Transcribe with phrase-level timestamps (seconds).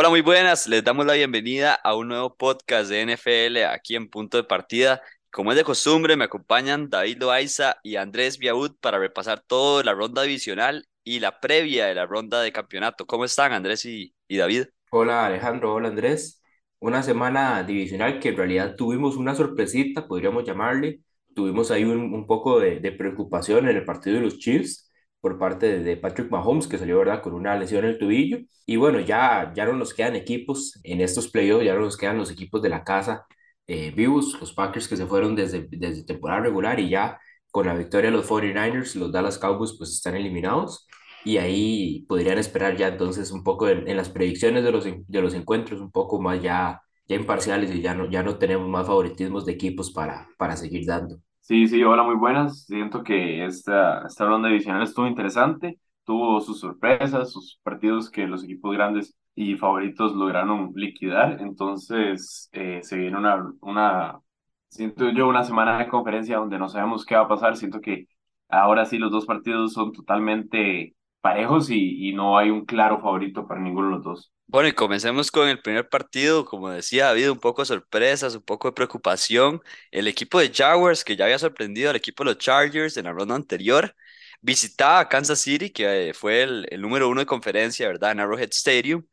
[0.00, 0.66] Hola, muy buenas.
[0.66, 5.02] Les damos la bienvenida a un nuevo podcast de NFL aquí en Punto de Partida.
[5.30, 9.92] Como es de costumbre, me acompañan David Loaiza y Andrés Viaud para repasar toda la
[9.92, 13.06] ronda divisional y la previa de la ronda de campeonato.
[13.06, 14.68] ¿Cómo están, Andrés y, David?
[14.90, 16.42] Hola Alejandro, hola Andrés.
[16.78, 21.02] Una semana divisional que en realidad tuvimos una sorpresita, podríamos llamarle.
[21.34, 24.89] Tuvimos ahí un, un poco de, de preocupación en el partido de los Chiefs
[25.20, 28.38] por parte de, Patrick Mahomes, que salió, ¿verdad?, con una lesión en el tobillo.
[28.66, 32.18] Y bueno, ya, ya no nos quedan equipos en estos playoffs, ya no nos quedan
[32.18, 33.26] los equipos de la casa
[33.66, 37.20] eh, vivos, los Packers que se fueron desde, desde temporada regular y ya
[37.50, 40.86] con la victoria de los 49ers, los Dallas Cowboys pues están eliminados
[41.24, 45.22] y ahí podrían esperar ya entonces un poco en, en las predicciones de los, de
[45.22, 48.86] los encuentros, un poco más ya, ya imparciales y ya no, ya no tenemos más
[48.86, 51.20] favoritismos de equipos para, para seguir dando.
[51.50, 52.64] Sí, sí, hola, muy buenas.
[52.66, 58.44] Siento que esta, esta ronda divisional estuvo interesante, tuvo sus sorpresas, sus partidos que los
[58.44, 61.40] equipos grandes y favoritos lograron liquidar.
[61.40, 64.20] Entonces, eh, se viene una, una,
[64.68, 67.56] siento yo, una semana de conferencia donde no sabemos qué va a pasar.
[67.56, 68.06] Siento que
[68.48, 73.46] ahora sí los dos partidos son totalmente parejos y, y no hay un claro favorito
[73.46, 74.32] para ninguno de los dos.
[74.46, 76.44] Bueno, y comencemos con el primer partido.
[76.44, 79.62] Como decía, ha habido un poco de sorpresas, un poco de preocupación.
[79.92, 83.12] El equipo de Jaguars, que ya había sorprendido al equipo de los Chargers en la
[83.12, 83.94] ronda anterior,
[84.40, 88.10] visitaba Kansas City, que eh, fue el, el número uno de conferencia, ¿verdad?
[88.12, 89.06] En Arrowhead Stadium.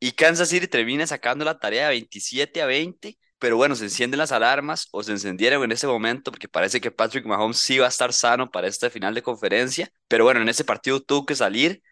[0.00, 4.18] Y Kansas City termina sacando la tarea de 27 a 20, pero bueno, se encienden
[4.18, 7.86] las alarmas o se encendieron en ese momento porque parece que Patrick Mahomes sí va
[7.86, 11.34] a estar sano para este final de conferencia, pero bueno, en ese partido tuvo que
[11.36, 11.82] salir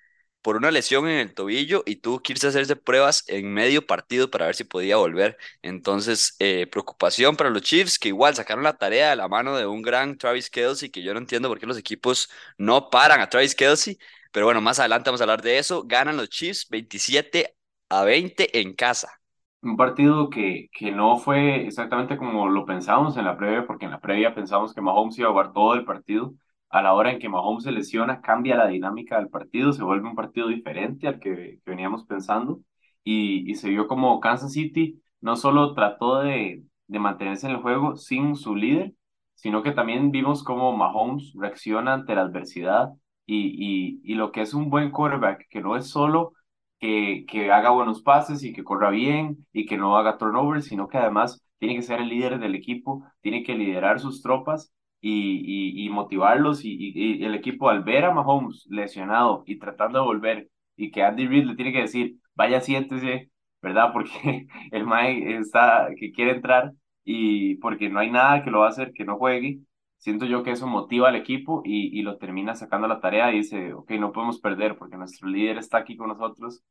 [0.42, 3.86] por una lesión en el tobillo y tuvo que irse a hacerse pruebas en medio
[3.86, 5.36] partido para ver si podía volver.
[5.62, 9.66] Entonces, eh, preocupación para los Chiefs, que igual sacaron la tarea de la mano de
[9.66, 13.28] un gran Travis Kelce, que yo no entiendo por qué los equipos no paran a
[13.28, 13.98] Travis Kelce,
[14.32, 15.84] pero bueno, más adelante vamos a hablar de eso.
[15.84, 17.56] Ganan los Chiefs 27
[17.88, 19.17] a 20 en casa.
[19.60, 23.90] Un partido que, que no fue exactamente como lo pensábamos en la previa, porque en
[23.90, 26.34] la previa pensamos que Mahomes iba a jugar todo el partido.
[26.70, 30.08] A la hora en que Mahomes se lesiona, cambia la dinámica del partido, se vuelve
[30.08, 32.60] un partido diferente al que, que veníamos pensando.
[33.04, 37.58] Y, y se vio como Kansas City no solo trató de, de mantenerse en el
[37.62, 38.92] juego sin su líder,
[39.34, 42.90] sino que también vimos cómo Mahomes reacciona ante la adversidad
[43.26, 46.32] y, y, y lo que es un buen quarterback, que no es solo
[46.78, 50.88] que, que haga buenos pases y que corra bien y que no haga turnovers, sino
[50.88, 55.84] que además tiene que ser el líder del equipo, tiene que liderar sus tropas y,
[55.86, 60.48] y, motivarlos y, y, el equipo al ver a Mahomes lesionado y tratando de volver
[60.76, 63.30] y que Andy Reid le tiene que decir, vaya siéntese,
[63.62, 63.90] ¿verdad?
[63.92, 66.72] Porque el Mike está, que quiere entrar
[67.04, 69.60] y porque no hay nada que lo va a hacer que no juegue,
[69.98, 73.32] siento yo que eso motiva al equipo y, y lo termina sacando a la tarea
[73.32, 76.62] y dice, ok, no podemos perder porque nuestro líder está aquí con nosotros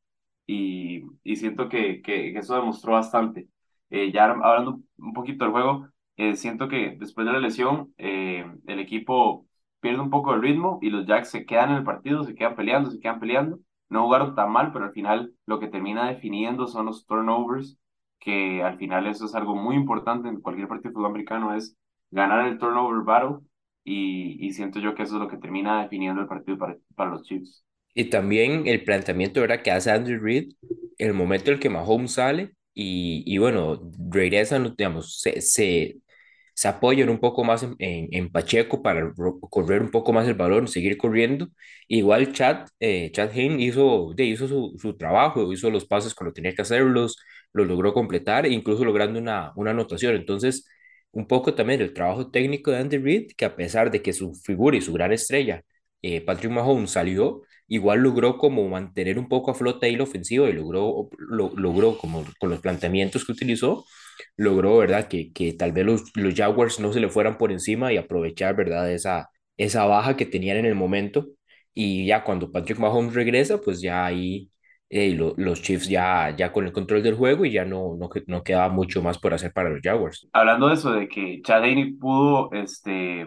[0.46, 3.48] y, y siento que, que, eso demostró bastante.
[3.90, 8.44] Eh, ya hablando un poquito del juego, eh, siento que después de la lesión eh,
[8.66, 9.46] el equipo
[9.80, 12.56] pierde un poco el ritmo y los Jacks se quedan en el partido, se quedan
[12.56, 13.60] peleando, se quedan peleando.
[13.88, 17.78] No jugaron tan mal, pero al final lo que termina definiendo son los turnovers,
[18.18, 21.76] que al final eso es algo muy importante en cualquier partido de fútbol americano, es
[22.10, 23.38] ganar el turnover battle
[23.84, 27.10] y, y siento yo que eso es lo que termina definiendo el partido para, para
[27.10, 27.64] los Chiefs.
[27.94, 29.62] Y también el planteamiento ¿verdad?
[29.62, 30.52] que hace Andrew Reid,
[30.98, 35.96] el momento en el que Mahomes sale y, y bueno, regresan, digamos, se, se,
[36.54, 39.12] se apoyan un poco más en, en, en Pacheco para
[39.50, 41.48] correr un poco más el balón, seguir corriendo.
[41.88, 46.54] Igual Chad, eh, Chad Henne hizo, hizo su, su trabajo, hizo los pases cuando tenía
[46.54, 47.18] que hacerlos,
[47.52, 50.14] los logró completar, incluso logrando una, una anotación.
[50.16, 50.66] Entonces,
[51.18, 54.34] un poco también el trabajo técnico de Andy Reid, que a pesar de que su
[54.34, 55.62] figura y su gran estrella,
[56.02, 60.48] eh, Patrick Mahomes, salió, igual logró como mantener un poco a flote ahí la ofensiva
[60.48, 63.84] y logró, lo, logró como con los planteamientos que utilizó
[64.36, 65.08] logró, ¿verdad?
[65.08, 68.56] Que, que tal vez los, los Jaguars no se le fueran por encima y aprovechar,
[68.56, 68.92] ¿verdad?
[68.92, 71.28] Esa, esa baja que tenían en el momento.
[71.74, 74.50] Y ya cuando Patrick Mahomes regresa, pues ya ahí
[74.90, 78.08] eh, lo- los Chiefs ya, ya con el control del juego y ya no, no,
[78.08, 80.28] que- no quedaba mucho más por hacer para los Jaguars.
[80.32, 81.62] Hablando de eso, de que Chad
[82.00, 83.26] pudo este,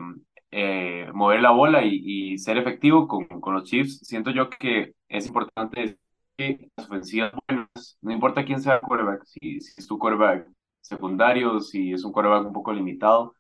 [0.51, 5.27] eh, mover la bola y, ser efectivo con, con los Chiefs, siento yo que es
[5.27, 5.97] importante
[6.37, 10.47] que las ofensivas buenas, no importa quién sea el quarterback, si, es tu quarterback
[10.81, 13.35] secundario, si es un quarterback un poco limitado,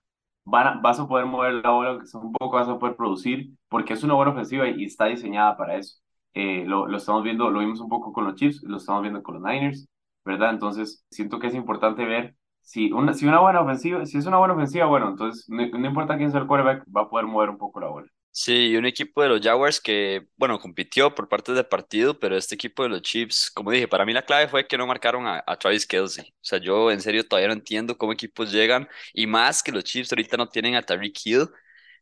[0.45, 3.51] van a- vas a poder mover la bola, sea un poco, vas a poder producir,
[3.69, 5.97] porque es una buena ofensiva y está diseñada para eso.
[6.33, 9.21] Eh, lo, lo estamos viendo, lo vimos un poco con los Chiefs, lo estamos viendo
[9.23, 9.87] con los Niners,
[10.25, 10.51] ¿verdad?
[10.51, 14.37] Entonces, siento que es importante ver si una, si una buena ofensiva, si es una
[14.37, 17.49] buena ofensiva, bueno, entonces no, no importa quién sea el quarterback, va a poder mover
[17.49, 18.07] un poco la bola.
[18.33, 22.55] Sí, un equipo de los Jaguars que, bueno, compitió por parte del partido, pero este
[22.55, 25.43] equipo de los Chiefs, como dije, para mí la clave fue que no marcaron a,
[25.45, 26.21] a Travis Kelce.
[26.21, 29.83] O sea, yo en serio todavía no entiendo cómo equipos llegan, y más que los
[29.83, 31.49] Chiefs ahorita no tienen a Tyreek Hill.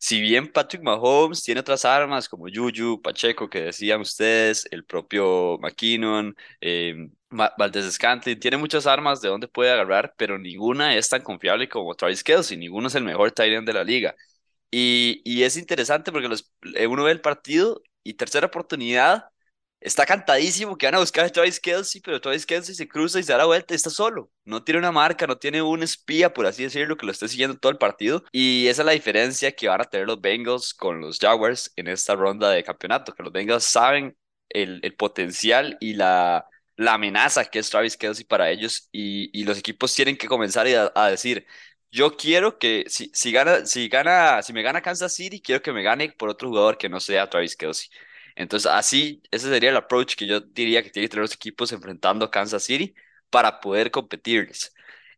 [0.01, 5.57] Si bien Patrick Mahomes tiene otras armas como Juju, Pacheco, que decían ustedes, el propio
[5.59, 7.97] McKinnon, eh, Valdez
[8.39, 12.55] tiene muchas armas de donde puede agarrar, pero ninguna es tan confiable como Travis Kelce,
[12.57, 14.15] ninguno es el mejor tight de la liga.
[14.71, 19.25] Y, y es interesante porque los, eh, uno ve el partido y tercera oportunidad,
[19.81, 23.23] está cantadísimo que van a buscar a Travis Kelce, pero Travis Kelce se cruza y
[23.23, 24.31] se da la vuelta y está solo.
[24.45, 27.57] No tiene una marca, no tiene un espía, por así decirlo, que lo esté siguiendo
[27.57, 28.23] todo el partido.
[28.31, 31.87] Y esa es la diferencia que van a tener los Bengals con los Jaguars en
[31.87, 34.17] esta ronda de campeonato, que los Bengals saben
[34.49, 36.45] el, el potencial y la,
[36.75, 40.67] la amenaza que es Travis Kelce para ellos y, y los equipos tienen que comenzar
[40.67, 41.45] a, a decir
[41.91, 45.73] yo quiero que si, si gana, si gana, si me gana Kansas City, quiero que
[45.73, 47.87] me gane por otro jugador que no sea Travis Kelce.
[48.39, 51.71] Entonces, así, ese sería el approach que yo diría que tienen que tener los equipos
[51.73, 52.95] enfrentando a Kansas City
[53.29, 54.73] para poder competirles.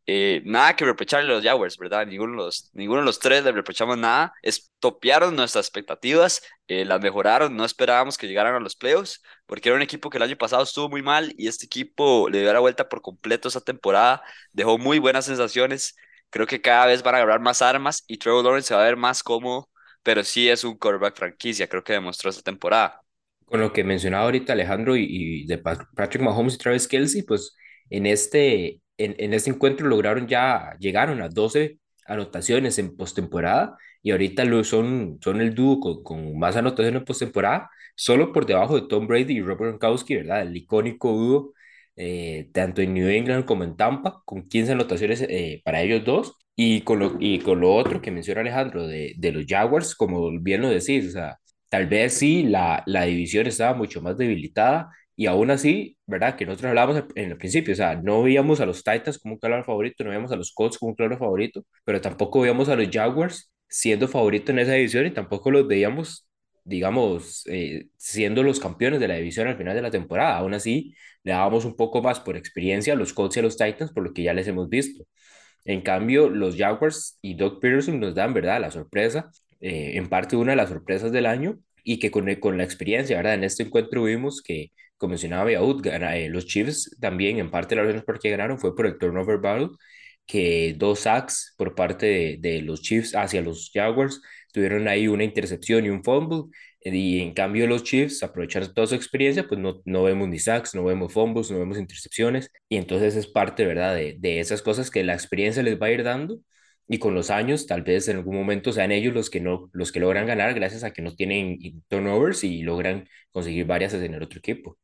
[0.07, 2.07] Eh, nada que reprocharle a los Jaguars, ¿verdad?
[2.07, 4.33] Ninguno de los, ninguno de los tres le reprochamos nada.
[4.41, 9.69] Es, topearon nuestras expectativas, eh, las mejoraron, no esperábamos que llegaran a los playoffs, porque
[9.69, 12.51] era un equipo que el año pasado estuvo muy mal y este equipo le dio
[12.53, 15.95] la vuelta por completo esa temporada, dejó muy buenas sensaciones
[16.29, 18.85] Creo que cada vez van a agarrar más armas y Trevor Lawrence se va a
[18.85, 19.69] ver más cómodo,
[20.03, 23.00] pero sí es un quarterback franquicia, creo que demostró esta temporada.
[23.51, 25.05] Con lo que mencionaba ahorita Alejandro y,
[25.43, 27.55] y de Pat- Patrick Mahomes y Travis Kelce, pues
[27.89, 34.11] en este, en, en este encuentro lograron ya, llegaron a 12 anotaciones en postemporada y
[34.11, 38.87] ahorita son, son el dúo con, con más anotaciones en postemporada, solo por debajo de
[38.87, 40.41] Tom Brady y Robert Gronkowski, ¿verdad?
[40.43, 41.53] El icónico dúo,
[41.97, 46.35] eh, tanto en New England como en Tampa, con 15 anotaciones eh, para ellos dos.
[46.55, 50.29] Y con lo, y con lo otro que menciona Alejandro de, de los Jaguars, como
[50.41, 51.37] bien lo decís, o sea,
[51.71, 56.35] Tal vez sí, la, la división estaba mucho más debilitada y aún así, ¿verdad?
[56.37, 59.41] Que nosotros hablábamos en el principio, o sea, no veíamos a los Titans como un
[59.41, 62.77] claro favorito, no veíamos a los Colts como un claro favorito, pero tampoco veíamos a
[62.77, 66.27] los Jaguars siendo favorito en esa división y tampoco los veíamos,
[66.65, 70.37] digamos, eh, siendo los campeones de la división al final de la temporada.
[70.37, 73.57] Aún así, le dábamos un poco más por experiencia a los Colts y a los
[73.57, 75.05] Titans por lo que ya les hemos visto.
[75.65, 78.61] En cambio, los Jaguars y Doug Peterson nos dan, ¿verdad?
[78.61, 82.57] La sorpresa, eh, en parte una de las sorpresas del año, y que con, con
[82.57, 83.33] la experiencia, ¿verdad?
[83.35, 85.49] En este encuentro vimos que, como mencionaba
[85.81, 88.97] gana- eh, los Chiefs también, en parte las razones por qué ganaron fue por el
[88.97, 89.69] turnover battle,
[90.25, 94.21] que dos sacks por parte de, de los Chiefs hacia los Jaguars,
[94.53, 96.51] tuvieron ahí una intercepción y un fumble,
[96.83, 100.73] y en cambio los Chiefs, aprovechando toda su experiencia, pues no, no vemos ni sacks,
[100.75, 102.51] no vemos fumbles, no vemos intercepciones.
[102.69, 103.95] Y entonces es parte, ¿verdad?
[103.95, 106.39] De, de esas cosas que la experiencia les va a ir dando.
[106.91, 109.91] Y con los años, tal vez en algún momento sean ellos los que, no, los
[109.93, 111.57] que logran ganar gracias a que no tienen
[111.87, 114.77] turnovers y logran conseguir varias en el otro equipo.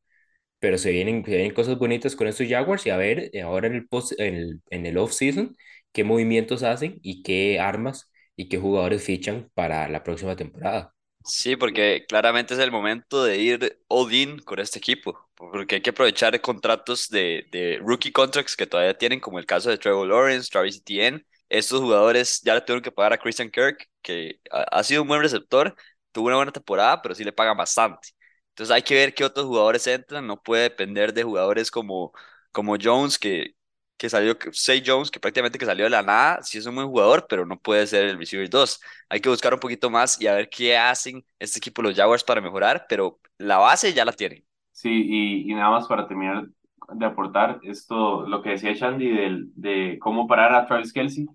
[0.60, 3.68] Pero se vienen, se vienen cosas bonitas con estos Jaguars y a ver eh, ahora
[3.68, 5.56] en el, post, en el, en el off-season
[5.92, 10.94] qué movimientos hacen y qué armas y qué jugadores fichan para la próxima temporada.
[11.24, 15.82] Sí, porque claramente es el momento de ir all in con este equipo, porque hay
[15.82, 20.08] que aprovechar contratos de, de rookie contracts que todavía tienen, como el caso de Trevor
[20.08, 21.26] Lawrence, Travis Etienne.
[21.48, 25.22] Estos jugadores ya le tuvieron que pagar a Christian Kirk, que ha, sido un buen
[25.22, 25.74] receptor,
[26.12, 28.10] tuvo una buena temporada, pero sí le pagan bastante.
[28.50, 32.12] Entonces hay que ver qué otros jugadores entran, no puede depender de jugadores como,
[32.52, 33.54] como Jones, que,
[33.96, 36.88] que salió, Say Jones, que prácticamente que salió de la nada, sí es un buen
[36.88, 40.26] jugador, pero no puede ser el receiver 2 hay que buscar un poquito más y
[40.26, 44.12] a ver qué hacen este equipo, los Jaguars, para mejorar, pero la base ya la
[44.12, 44.44] tienen.
[44.72, 46.46] Sí, y, y nada más para terminar
[46.92, 51.26] de aportar esto, lo que decía Shandy del, de cómo parar a Travis Kelce,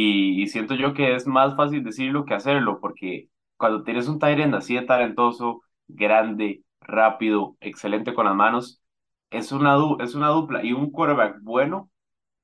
[0.00, 4.54] y, siento yo que es más fácil decirlo que hacerlo, porque cuando tienes un end
[4.54, 8.82] así de talentoso, grande, rápido, excelente con las manos,
[9.30, 11.90] es una, du- es una dupla, y un quarterback bueno,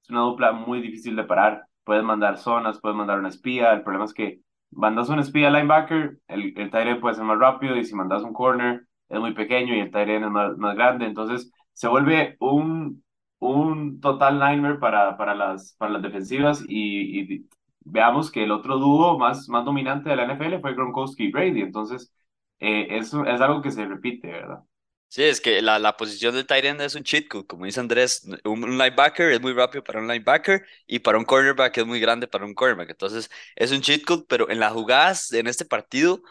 [0.03, 1.65] es una dupla muy difícil de parar.
[1.85, 4.41] Puedes mandar zonas, puedes mandar una espía, el problema es que
[4.71, 8.33] mandas un espía linebacker, el, el end puede ser más rápido, y si mandas un
[8.33, 13.02] corner, es muy pequeño y el end es más, más grande, entonces se vuelve un,
[13.51, 17.49] un total nightmare para, para, las, para las defensivas y, y
[17.85, 21.63] veamos que el otro dúo más, más dominante de la NFL fue Gronkowski y Brady,
[21.63, 22.13] entonces
[22.61, 24.65] eh, eso es algo que se repite, ¿verdad?
[25.09, 27.81] Sí, es que la, la posición del tight end es un cheat code, como dice
[27.81, 31.87] Andrés, un, un linebacker es muy rápido para un linebacker y para un cornerback es
[31.87, 35.49] muy grande para un cornerback, entonces es un cheat code, pero en las jugadas en
[35.49, 36.23] este partido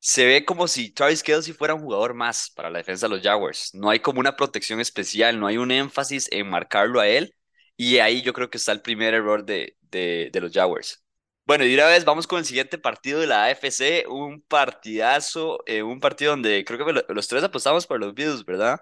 [0.00, 3.22] se ve como si Travis Kelce fuera un jugador más para la defensa de los
[3.22, 7.34] Jaguars, no hay como una protección especial, no hay un énfasis en marcarlo a él
[7.76, 11.02] y ahí yo creo que está el primer error de, de, de los Jaguars.
[11.46, 15.82] Bueno, y una vez vamos con el siguiente partido de la AFC, un partidazo, eh,
[15.82, 18.80] un partido donde creo que lo- los tres apostamos por los Bills, ¿verdad?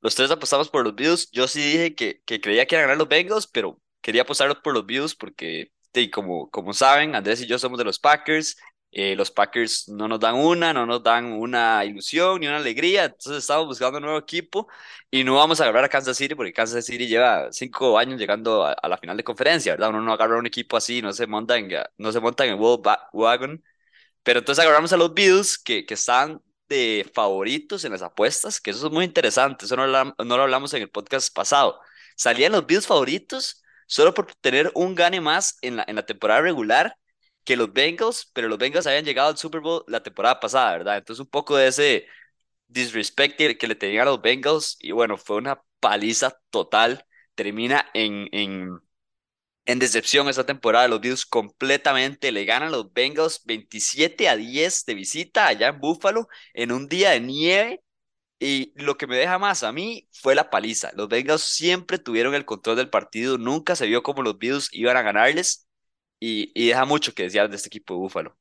[0.00, 1.30] Los tres apostamos por los Bills.
[1.32, 4.60] Yo sí dije que, que creía que iban a ganar los Bengals, pero quería apostar
[4.62, 5.72] por los Bills porque,
[6.12, 8.56] como, como saben, Andrés y yo somos de los Packers.
[8.96, 13.06] Eh, los Packers no nos dan una, no nos dan una ilusión ni una alegría.
[13.06, 14.68] Entonces estamos buscando un nuevo equipo
[15.10, 18.64] y no vamos a agarrar a Kansas City porque Kansas City lleva cinco años llegando
[18.64, 19.90] a, a la final de conferencia, ¿verdad?
[19.90, 22.60] Uno no agarra un equipo así, no se monta en, no se monta en el
[23.12, 23.62] Wagon
[24.22, 28.70] pero entonces agarramos a los Bills que, que están de favoritos en las apuestas, que
[28.70, 31.80] eso es muy interesante, eso no, lo no lo hablamos en el podcast pasado.
[32.16, 36.40] Salían los Bills favoritos solo por tener un gane más en la, en la temporada
[36.40, 36.96] regular
[37.44, 40.98] que los Bengals, pero los Bengals habían llegado al Super Bowl la temporada pasada, ¿verdad?
[40.98, 42.06] Entonces un poco de ese
[42.68, 47.06] disrespect que le tenían a los Bengals y bueno, fue una paliza total.
[47.36, 48.28] Termina en,
[49.66, 54.94] en decepción esta temporada, los Bills completamente le ganan los Bengals 27 a 10 de
[54.94, 57.80] visita allá en Buffalo en un día de nieve.
[58.40, 60.92] Y lo que me deja más a mí fue la paliza.
[60.96, 64.96] Los Bengals siempre tuvieron el control del partido, nunca se vio como los Bills iban
[64.96, 65.63] a ganarles
[66.24, 68.36] y, y deja mucho que desear de este equipo de Buffalo.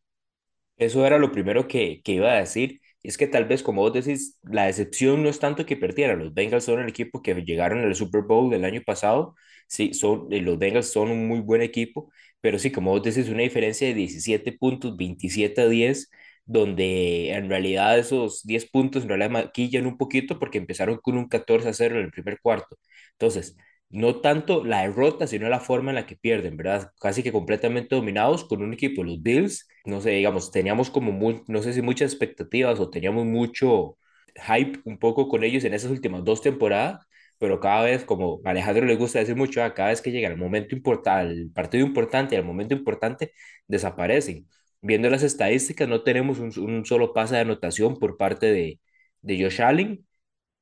[0.78, 2.82] Eso era lo primero que, que iba a decir.
[3.04, 6.20] Es que tal vez, como vos decís, la decepción no es tanto que perdieran.
[6.20, 9.36] Los Bengals son el equipo que llegaron al Super Bowl del año pasado.
[9.68, 12.12] Sí, son, eh, los Bengals son un muy buen equipo,
[12.42, 16.10] pero sí, como vos decís, una diferencia de 17 puntos, 27 a 10,
[16.46, 21.28] donde en realidad esos 10 puntos en realidad maquillan un poquito porque empezaron con un
[21.28, 22.78] 14 a 0 en el primer cuarto.
[23.14, 23.56] Entonces,
[23.94, 26.92] no tanto la derrota, sino la forma en la que pierden, ¿verdad?
[27.00, 31.14] Casi que completamente dominados con un equipo, los Bills, no sé, digamos, teníamos como
[31.48, 33.98] no sé si muchas expectativas o teníamos mucho
[34.36, 37.06] hype un poco con ellos en esas últimas dos temporadas,
[37.38, 40.38] pero cada vez, como Alejandro le gusta decir mucho, ah, cada vez que llega el
[40.38, 43.34] momento importante, el partido importante, el momento importante,
[43.68, 44.48] desaparecen.
[44.82, 48.80] Viendo las estadísticas, no tenemos un, un solo pase de anotación por parte de,
[49.22, 50.06] de Josh Allen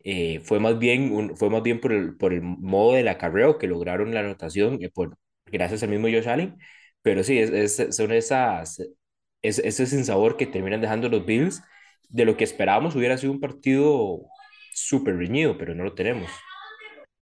[0.04, 3.68] eh, fue más bien, fue más bien por el, por el modo del acarreo que
[3.68, 5.18] lograron la anotación, eh, por,
[5.48, 6.58] gracias al mismo Josh Allen.
[7.02, 8.80] Pero sí, es, es- son esas,
[9.42, 11.62] es, ese sinsabor que terminan dejando los Bills.
[12.10, 14.20] De lo que esperábamos hubiera sido un partido
[14.74, 16.30] súper reñido, pero no lo tenemos.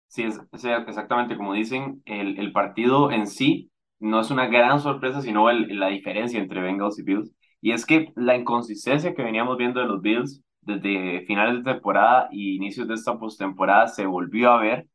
[0.08, 4.80] Sí, es, es exactamente como dicen, el, el partido en sí no es una gran
[4.80, 7.32] sorpresa, sino el, la diferencia entre Bengals y Bills.
[7.62, 12.30] Y es que la inconsistencia que veníamos viendo de los Bills desde finales de temporada
[12.32, 14.88] y inicios de esta postemporada se volvió a ver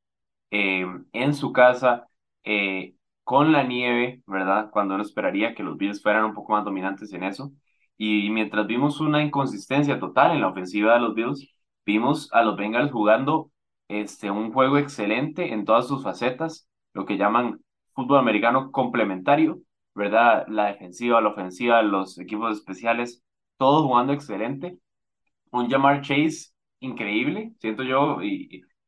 [0.50, 2.08] eh, en su casa,
[2.44, 4.70] eh, con la nieve, ¿verdad?
[4.70, 7.52] Cuando uno esperaría que los Bills fueran un poco más dominantes en eso.
[7.96, 11.48] Y mientras vimos una inconsistencia total en la ofensiva de los Bills,
[11.86, 13.50] vimos a los Bengals jugando
[13.88, 17.60] este, un juego excelente en todas sus facetas, lo que llaman
[17.94, 19.60] fútbol americano complementario,
[19.94, 20.46] ¿verdad?
[20.48, 23.22] La defensiva, la ofensiva, los equipos especiales,
[23.56, 24.78] todos jugando excelente
[25.60, 28.18] un Jamar Chase increíble, siento yo,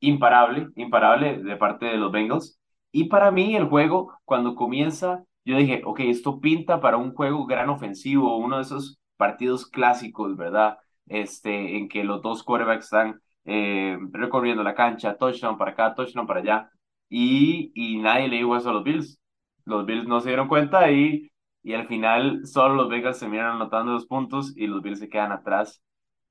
[0.00, 2.58] imparable, imparable de parte de los Bengals.
[2.92, 7.46] Y para mí el juego, cuando comienza, yo dije, ok, esto pinta para un juego
[7.46, 10.78] gran ofensivo, uno de esos partidos clásicos, ¿verdad?
[11.06, 16.26] Este, en que los dos quarterbacks están eh, recorriendo la cancha, touchdown para acá, touchdown
[16.26, 16.70] para allá,
[17.08, 19.20] y, y nadie le dijo eso a los Bills.
[19.64, 21.30] Los Bills no se dieron cuenta y,
[21.62, 25.32] y al final solo los Bengals terminan anotando dos puntos y los Bills se quedan
[25.32, 25.82] atrás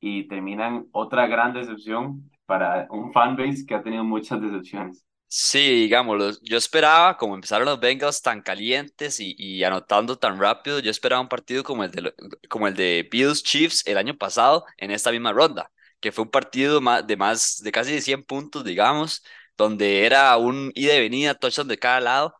[0.08, 5.06] y terminan otra gran decepción para un fanbase que ha tenido muchas decepciones.
[5.28, 10.80] Sí, digámoslo, yo esperaba, como empezaron los Bengals tan calientes y, y anotando tan rápido,
[10.80, 12.14] yo esperaba un partido como el de,
[12.48, 16.32] como el de Bills Chiefs el año pasado en esta misma ronda, que fue un
[16.32, 19.24] partido ma- de más de casi de 100 puntos, digamos,
[19.58, 22.36] donde era un ida y venida, touchdown de cada lado,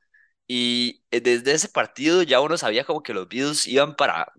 [0.48, 4.32] y eh, desde ese partido ya uno sabía como que los Bills iban para,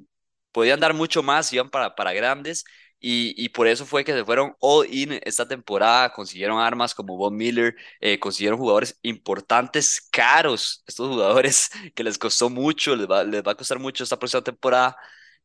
[0.52, 2.64] podían dar mucho más, iban para, para grandes.
[2.98, 7.16] Y, y por eso fue que se fueron all in esta temporada, consiguieron armas como
[7.16, 13.22] Von Miller, eh, consiguieron jugadores importantes, caros, estos jugadores que les costó mucho, les va,
[13.24, 14.96] les va a costar mucho esta próxima temporada.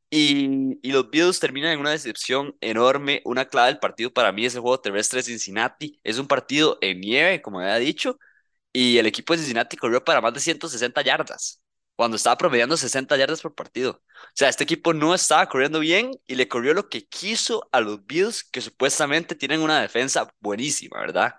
[0.10, 3.22] Y, y los Bills terminan en una decepción enorme.
[3.26, 6.00] Una clave del partido para mí es el juego terrestre de Cincinnati.
[6.04, 8.20] Es un partido en nieve, como había dicho,
[8.74, 11.61] y el equipo de Cincinnati corrió para más de 160 yardas,
[12.02, 14.02] cuando estaba promediando 60 yardas por partido.
[14.18, 17.80] O sea, este equipo no estaba corriendo bien y le corrió lo que quiso a
[17.82, 21.36] los Bills, que supuestamente tienen una defensa buenísima, ¿verdad?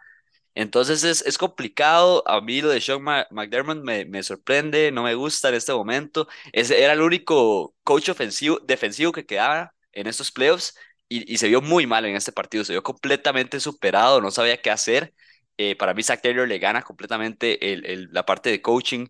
[0.54, 2.22] Entonces es, es complicado.
[2.28, 6.28] A mí lo de Sean McDermott me, me sorprende, no me gusta en este momento.
[6.52, 10.76] Era el único coach ofensivo, defensivo que quedaba en estos playoffs
[11.08, 12.64] y, y se vio muy mal en este partido.
[12.64, 15.14] Se vio completamente superado, no sabía qué hacer.
[15.56, 19.06] Eh, para mí, Zach Taylor le gana completamente el, el- la parte de coaching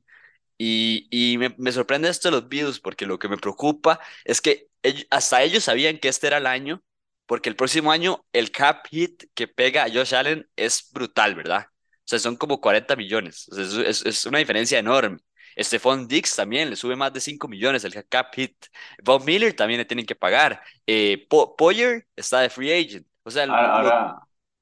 [0.59, 4.41] Y, y me, me sorprende esto de los Bills, porque lo que me preocupa es
[4.41, 6.83] que ell- hasta ellos sabían que este era el año,
[7.27, 11.67] porque el próximo año el cap hit que pega a Josh Allen es brutal, ¿verdad?
[11.71, 13.49] O sea, son como 40 millones.
[13.51, 15.19] O sea, es, es- es una diferencia enorme.
[15.59, 18.57] Stephon Diggs también le sube más de 5 millones el cap hit.
[19.03, 20.63] Von Miller también le tienen que pagar.
[20.87, 23.07] Eh, Po- Poyer está de free agent.
[23.23, 24.21] O sea, Ahora, lo, ahora,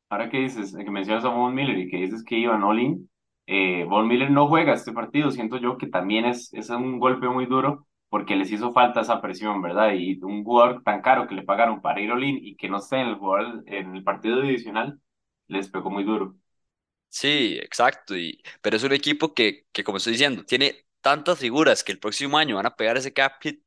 [0.09, 3.10] ahora que dices, que mencionas a Von Miller y que dices que iban all-in,
[3.51, 7.47] eh, Miller no juega este partido, siento yo que también es, es un golpe muy
[7.47, 9.93] duro porque les hizo falta esa presión, ¿verdad?
[9.95, 13.01] Y un jugador tan caro que le pagaron para ir all-in y que no esté
[13.01, 15.01] en el, jugador, en el partido divisional,
[15.49, 16.37] les pegó muy duro.
[17.09, 18.17] Sí, exacto.
[18.17, 21.99] Y, pero es un equipo que, que, como estoy diciendo, tiene tantas figuras que el
[21.99, 23.63] próximo año van a pegar ese cap hit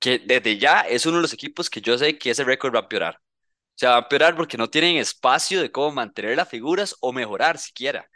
[0.00, 2.80] que desde ya es uno de los equipos que yo sé que ese récord va
[2.80, 3.16] a empeorar.
[3.16, 7.12] O sea, va a empeorar porque no tienen espacio de cómo mantener las figuras o
[7.12, 8.08] mejorar siquiera.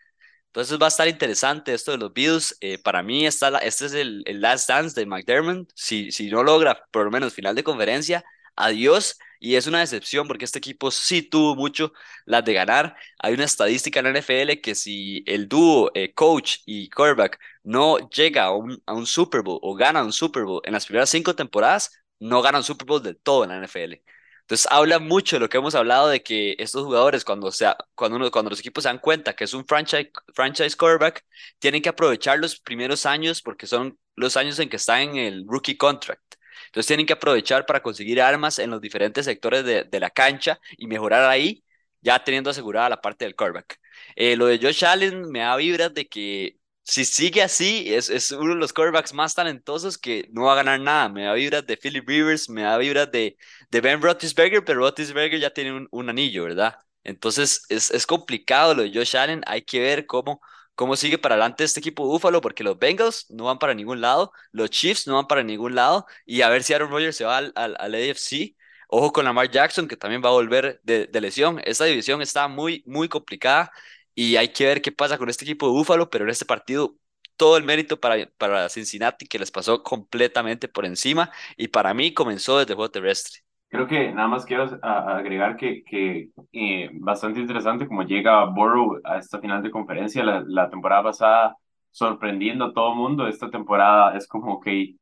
[0.53, 2.57] Entonces va a estar interesante esto de los Bills.
[2.61, 5.71] Eh, para mí está la- este es el, last dance de McDermott.
[5.75, 8.23] Si, si no logra por lo menos final de conferencia,
[8.57, 9.19] adiós.
[9.41, 11.93] Y es una decepción porque este equipo sí tuvo mucho
[12.27, 12.95] las de ganar.
[13.19, 17.99] Hay una estadística en la NFL que si el dúo eh, coach y quarterback no
[18.11, 21.11] llega a un, a un Super Bowl o gana un Super Bowl en las primeras
[21.11, 21.91] cinco temporadas,
[22.21, 24.03] no gana un Super Bowl del todo en la NFL.
[24.43, 28.17] Entonces habla mucho de lo que hemos hablado de que estos jugadores, cuando, sea, cuando,
[28.17, 31.25] uno, cuando los equipos se dan cuenta que es un franchise, franchise quarterback,
[31.59, 35.45] tienen que aprovechar los primeros años porque son los años en que están en el
[35.47, 36.35] rookie contract.
[36.67, 40.61] Entonces tienen que aprovechar para conseguir armas en los diferentes sectores de, de la cancha
[40.77, 41.65] y mejorar ahí,
[42.01, 43.79] ya teniendo asegurada la parte del quarterback.
[44.17, 46.59] Eh, lo de Josh Allen me da vibras de que
[46.95, 50.57] si sigue así, es, es uno de los quarterbacks más talentosos que no va a
[50.57, 51.09] ganar nada.
[51.09, 53.37] Me da vibras de Philip Rivers, me da vibras de
[53.71, 56.77] de Ben Roethlisberger, pero Roethlisberger ya tiene un, un anillo, ¿verdad?
[57.05, 60.41] Entonces es, es complicado lo de Josh Allen, hay que ver cómo,
[60.75, 64.01] cómo sigue para adelante este equipo de Búfalo, porque los Bengals no van para ningún
[64.01, 67.25] lado, los Chiefs no van para ningún lado, y a ver si Aaron Rodgers se
[67.25, 68.57] va al, al, al AFC.
[68.95, 71.61] Ojo con Lamar Jackson, que también va a volver de, de lesión.
[71.65, 73.73] Esta división está muy, muy complicada
[74.15, 76.97] y hay que ver qué pasa con este equipo de Búfalo, pero en este partido
[77.37, 82.15] todo el mérito para, para Cincinnati, que les pasó completamente por encima, y para mí
[82.15, 83.41] comenzó desde el juego terrestre.
[83.69, 89.17] Creo que nada más quiero agregar que, que eh, bastante interesante como llega Burrow a
[89.19, 91.57] esta final de conferencia la, la temporada pasada
[91.91, 93.27] sorprendiendo a todo mundo.
[93.27, 94.97] Esta temporada es como que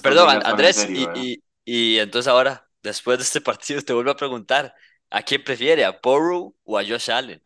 [0.00, 4.16] Perdón, Andrés, serio, y, y, y entonces ahora, después de este partido, te vuelvo a
[4.16, 4.74] preguntar,
[5.10, 7.42] ¿a quién prefiere, a Burrow o a Josh Allen?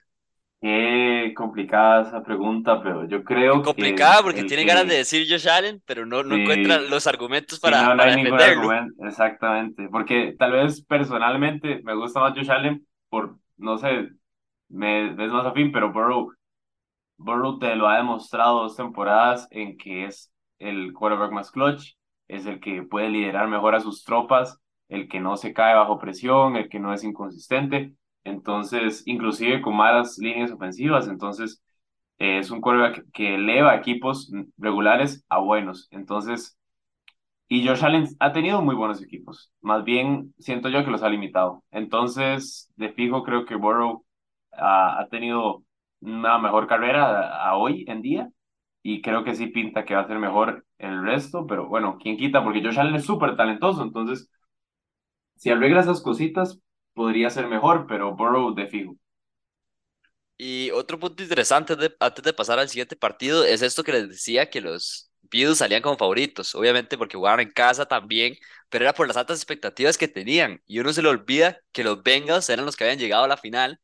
[0.62, 5.26] Qué complicada esa pregunta, pero yo creo que el, Complicada porque tiene ganas de decir
[5.28, 8.38] Josh Allen, pero no, no encuentra los argumentos sí, para, no, no para hay ningún
[8.38, 8.70] defenderlo.
[8.70, 14.08] argumento, exactamente, porque tal vez personalmente me gusta más Josh Allen por, no sé,
[14.68, 16.32] me es más afín, pero Burrow
[17.18, 21.94] Burrow te lo ha demostrado dos temporadas en que es el quarterback más clutch,
[22.28, 25.98] es el que puede liderar mejor a sus tropas, el que no se cae bajo
[25.98, 31.62] presión, el que no es inconsistente, entonces, inclusive con malas líneas ofensivas, entonces
[32.18, 36.58] eh, es un quarterback que eleva equipos regulares a buenos, entonces,
[37.48, 41.08] y Josh Allen ha tenido muy buenos equipos, más bien siento yo que los ha
[41.08, 44.04] limitado, entonces, de fijo creo que Burrow
[44.52, 45.64] ha, ha tenido
[46.00, 48.28] una mejor carrera a, hoy en día
[48.82, 52.16] y creo que sí pinta que va a ser mejor el resto, pero bueno, quién
[52.16, 54.28] quita, porque Josh Allen es súper talentoso, entonces
[55.36, 56.60] si arregla esas cositas
[56.94, 58.96] podría ser mejor, pero Burrow de fijo.
[60.38, 64.08] Y otro punto interesante de- antes de pasar al siguiente partido es esto que les
[64.08, 68.36] decía que los Bills salían como favoritos, obviamente porque jugaban en casa también,
[68.68, 70.60] pero era por las altas expectativas que tenían.
[70.66, 73.36] Y uno se le olvida que los Bengals eran los que habían llegado a la
[73.36, 73.80] final.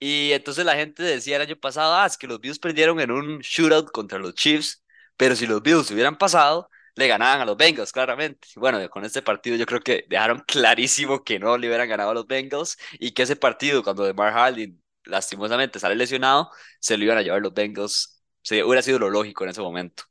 [0.00, 3.10] Y entonces la gente decía el año pasado, ah, es que los Bills perdieron en
[3.12, 4.84] un shootout contra los Chiefs,
[5.16, 8.48] pero si los Bills hubieran pasado, le ganaban a los Bengals, claramente.
[8.56, 12.14] Bueno, con este partido yo creo que dejaron clarísimo que no le hubieran ganado a
[12.14, 16.50] los Bengals y que ese partido, cuando DeMar Hamlin lastimosamente sale lesionado,
[16.80, 18.22] se lo iban a llevar los Bengals.
[18.42, 20.04] Se hubiera sido lo lógico en ese momento.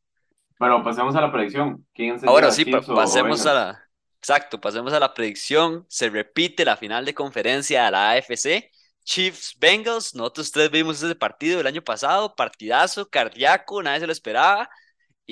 [0.58, 1.86] Pero pasemos a la predicción.
[1.94, 3.84] ¿Quién se Ah, bueno, lleva, sí, pa- pasemos a la...
[4.20, 5.86] Exacto, pasemos a la predicción.
[5.90, 8.70] Se repite la final de conferencia de la AFC.
[9.04, 14.12] Chiefs Bengals, nosotros tres vimos ese partido el año pasado, partidazo, cardíaco, nadie se lo
[14.12, 14.70] esperaba.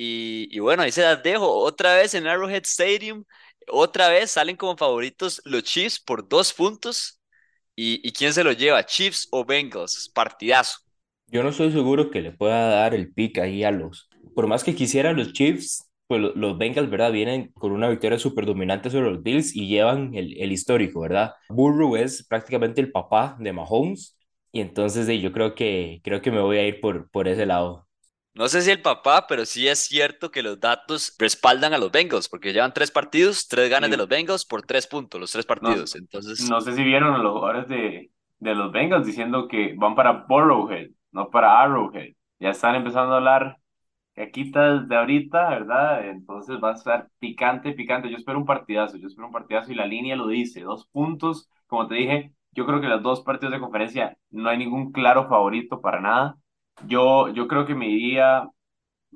[0.00, 1.48] Y, bueno, ahí se las dejo.
[1.52, 3.24] Otra vez en Arrowhead Stadium,
[3.68, 7.20] otra vez salen como favoritos los Chiefs por dos puntos.
[7.76, 8.84] ¿Y, quién se lo lleva?
[8.86, 10.10] ¿Chiefs o Bengals?
[10.14, 10.78] Partidazo.
[11.28, 14.64] Yo no estoy seguro que le pueda dar el pick ahí a los, por más
[14.64, 17.12] que quisiera los Chiefs, pues lo- los Bengals, ¿verdad?
[17.12, 21.32] Vienen con una victoria súper dominante sobre los Bills y llevan el, el histórico, ¿verdad?
[21.50, 24.16] Burrow es prácticamente el papá de Mahomes
[24.52, 27.46] y entonces de, yo creo que, creo que me voy a ir por, por ese
[27.46, 27.87] lado.
[28.34, 31.90] No sé si el papá, pero sí es cierto que los datos respaldan a los
[31.90, 35.44] Bengals, porque llevan tres partidos, tres ganas de los Bengals por tres puntos, los tres
[35.44, 35.96] no, partidos.
[35.96, 39.94] Entonces, no sé si vieron a los jugadores de, de los Bengals diciendo que van
[39.94, 42.14] para Burrowhead, no para Arrowhead.
[42.38, 43.58] Ya están empezando a hablar
[44.14, 46.08] caquitas de ahorita, ¿verdad?
[46.08, 48.10] Entonces va a estar picante, picante.
[48.10, 51.48] Yo espero un partidazo, yo espero un partidazo y la línea lo dice, dos puntos.
[51.66, 55.28] Como te dije, yo creo que los dos partidos de conferencia no hay ningún claro
[55.28, 56.36] favorito para nada.
[56.78, 58.48] Yo, yo creo que me iría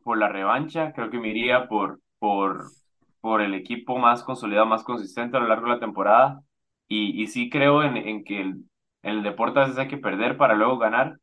[0.04, 2.74] por la revancha, creo que me iría por, por,
[3.20, 6.42] por el equipo más consolidado, más consistente a lo largo de la temporada.
[6.88, 8.64] Y, y sí creo en, en que el,
[9.02, 11.18] el deporte a veces hay que perder para luego ganar.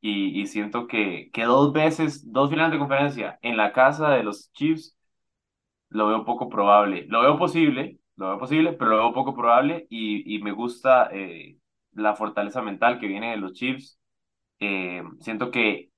[0.00, 4.24] Y, y siento que, que dos veces, dos finales de conferencia en la casa de
[4.24, 4.96] los Chiefs,
[5.90, 7.06] lo veo poco probable.
[7.08, 9.86] Lo veo posible, lo veo posible, pero lo veo poco probable.
[9.90, 11.58] Y, y me gusta eh,
[11.92, 13.98] la fortaleza mental que viene de los Chiefs.
[14.60, 15.90] Eh, siento que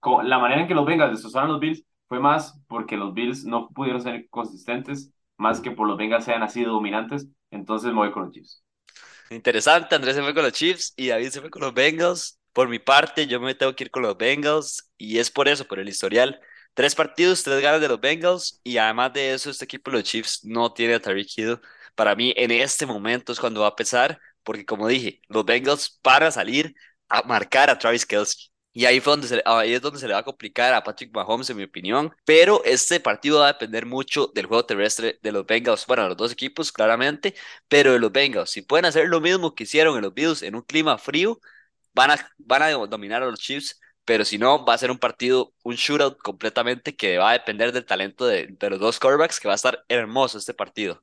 [0.00, 3.44] co- la manera en que los Bengals destrozaron los Bills fue más porque los Bills
[3.44, 7.28] no pudieron ser consistentes, más que por los Bengals sean así de dominantes.
[7.50, 8.64] Entonces me voy con los Chiefs.
[9.30, 12.38] interesante, Andrés se fue con los Chiefs y David se fue con los Bengals.
[12.52, 15.66] Por mi parte, yo me tengo que ir con los Bengals y es por eso,
[15.66, 16.38] por el historial.
[16.74, 20.04] Tres partidos, tres ganas de los Bengals y además de eso, este equipo de los
[20.04, 21.60] Chiefs no tiene a Tyreek Hill.
[21.94, 25.98] Para mí, en este momento es cuando va a pesar, porque como dije, los Bengals
[26.02, 26.74] para salir
[27.12, 28.48] a marcar a Travis Kelce.
[28.74, 31.50] Y ahí, fue donde se, es donde se le va a complicar a Patrick Mahomes,
[31.50, 32.10] en mi opinión.
[32.24, 35.86] Pero este partido va a depender mucho del juego terrestre de los Bengals.
[35.86, 37.34] Bueno, los dos equipos, claramente,
[37.68, 38.50] pero de los Bengals.
[38.50, 41.38] Si pueden hacer lo mismo que hicieron en los Bills en un clima frío,
[41.94, 43.78] van a, van a dominar a los Chiefs.
[44.04, 47.72] Pero si no, va a ser un partido, un shootout completamente que va a depender
[47.72, 51.02] del talento de, de los dos quarterbacks, que va a estar hermoso este partido.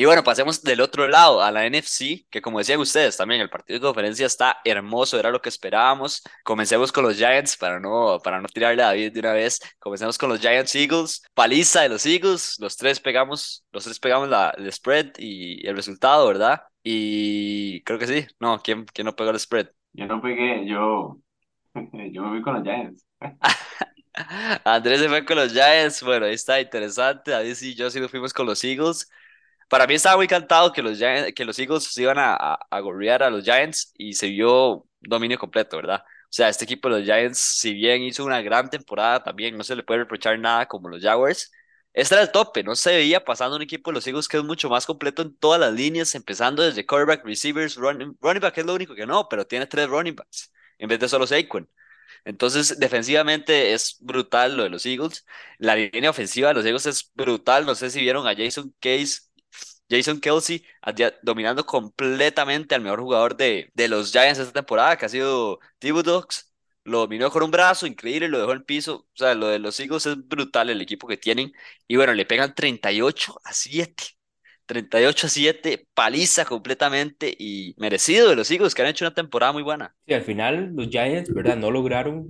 [0.00, 3.50] Y bueno, pasemos del otro lado a la NFC, que como decían ustedes también, el
[3.50, 6.22] partido de conferencia está hermoso, era lo que esperábamos.
[6.44, 9.58] Comencemos con los Giants para no, para no tirarle a David de una vez.
[9.80, 14.28] Comencemos con los Giants Eagles, paliza de los Eagles, los tres pegamos, los tres pegamos
[14.28, 16.62] la, el spread y el resultado, ¿verdad?
[16.84, 19.66] Y creo que sí, no, ¿quién, quién no pegó el spread?
[19.94, 21.18] Yo no pegué, yo,
[21.74, 23.04] yo me voy con los Giants.
[24.64, 27.32] Andrés se fue con los Giants, bueno, ahí está interesante.
[27.32, 29.10] David y yo sí nos fuimos con los Eagles.
[29.68, 30.98] Para mí estaba muy cantado que los,
[31.34, 34.86] que los Eagles se iban a, a, a gorrear a los Giants y se vio
[35.00, 36.02] dominio completo, ¿verdad?
[36.24, 39.64] O sea, este equipo de los Giants, si bien hizo una gran temporada también, no
[39.64, 41.50] se le puede reprochar nada como los Jaguars.
[41.92, 44.44] Este era el tope, no se veía pasando un equipo de los Eagles que es
[44.44, 48.66] mucho más completo en todas las líneas, empezando desde quarterback, receivers, running, running back es
[48.66, 51.68] lo único que no, pero tiene tres running backs en vez de solo Saquon.
[52.24, 55.24] Entonces, defensivamente es brutal lo de los Eagles.
[55.58, 57.64] La línea ofensiva de los Eagles es brutal.
[57.66, 59.22] No sé si vieron a Jason Case,
[59.90, 65.08] Jason Kelsey adia- dominando completamente al mejor jugador de, los Giants esta temporada, que ha
[65.08, 66.24] sido Thibodeau.
[66.84, 69.06] Lo dominó con un brazo, increíble, lo dejó en el piso.
[69.12, 71.52] O sea, lo de los Eagles es brutal el equipo que tienen.
[71.86, 74.04] Y bueno, le pegan 38 a 7.
[74.64, 79.52] 38 a 7, paliza completamente y merecido de los Eagles, que han hecho una temporada
[79.52, 79.94] muy buena.
[80.06, 81.56] Sí, al final los Giants, ¿verdad?
[81.56, 82.26] No lograron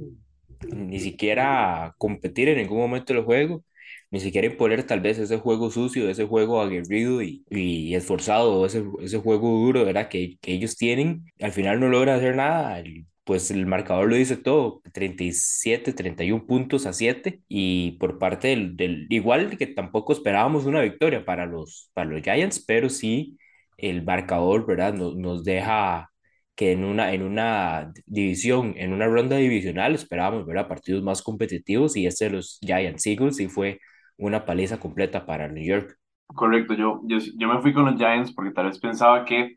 [0.72, 3.64] ni siquiera competir en ningún momento del juego,
[4.10, 8.82] ni siquiera imponer tal vez ese juego sucio, ese juego aguerrido y, y esforzado, ese,
[9.02, 10.08] ese juego duro, ¿verdad?
[10.08, 11.24] Que, que ellos tienen.
[11.40, 12.78] Al final no logran hacer nada.
[12.80, 18.48] el- Pues el marcador lo dice todo, 37, 31 puntos a 7 y por parte
[18.48, 23.36] del, del igual que tampoco esperábamos una victoria para los, para los Giants, pero sí
[23.76, 24.94] el marcador, ¿verdad?
[24.94, 26.10] Nos, nos deja
[26.54, 31.22] que en una, en una división, en una ronda divisional esperábamos ver a partidos más
[31.22, 33.78] competitivos y este de los Giants Eagles sí fue
[34.18, 35.98] una paliza completa para New York.
[36.34, 39.56] Correcto, yo, yo, yo me fui con los Giants porque tal vez pensaba que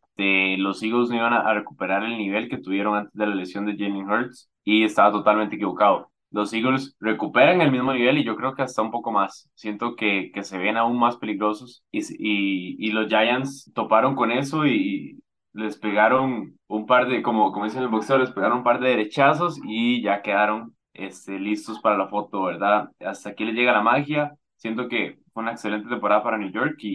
[0.57, 3.65] los Eagles no iban a, a recuperar el nivel que tuvieron antes de la lesión
[3.65, 6.11] de Jalen Hurts y estaba totalmente equivocado.
[6.31, 9.49] Los Eagles recuperan el mismo nivel y yo creo que hasta un poco más.
[9.55, 14.31] Siento que, que se ven aún más peligrosos y, y, y los Giants toparon con
[14.31, 15.21] eso y
[15.53, 18.79] les pegaron un par de, como, como dicen en el boxeo, les pegaron un par
[18.79, 22.89] de derechazos y ya quedaron este, listos para la foto, ¿verdad?
[22.99, 26.75] Hasta aquí les llega la magia Siento que fue una excelente temporada para New York
[26.79, 26.89] y,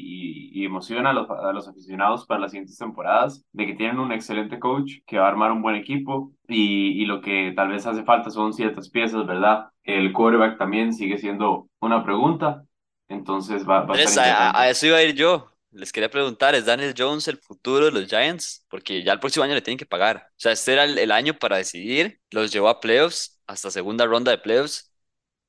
[0.54, 3.98] y, y emociona a los, a los aficionados para las siguientes temporadas, de que tienen
[3.98, 7.68] un excelente coach que va a armar un buen equipo y, y lo que tal
[7.70, 9.66] vez hace falta son ciertas piezas, ¿verdad?
[9.82, 12.64] El quarterback también sigue siendo una pregunta,
[13.08, 15.52] entonces va, va a Andrés, a, a eso iba a ir yo.
[15.70, 18.64] Les quería preguntar, ¿es Daniel Jones el futuro de los Giants?
[18.68, 20.28] Porque ya el próximo año le tienen que pagar.
[20.30, 22.20] O sea, este era el, el año para decidir.
[22.30, 24.92] Los llevó a playoffs, hasta segunda ronda de playoffs.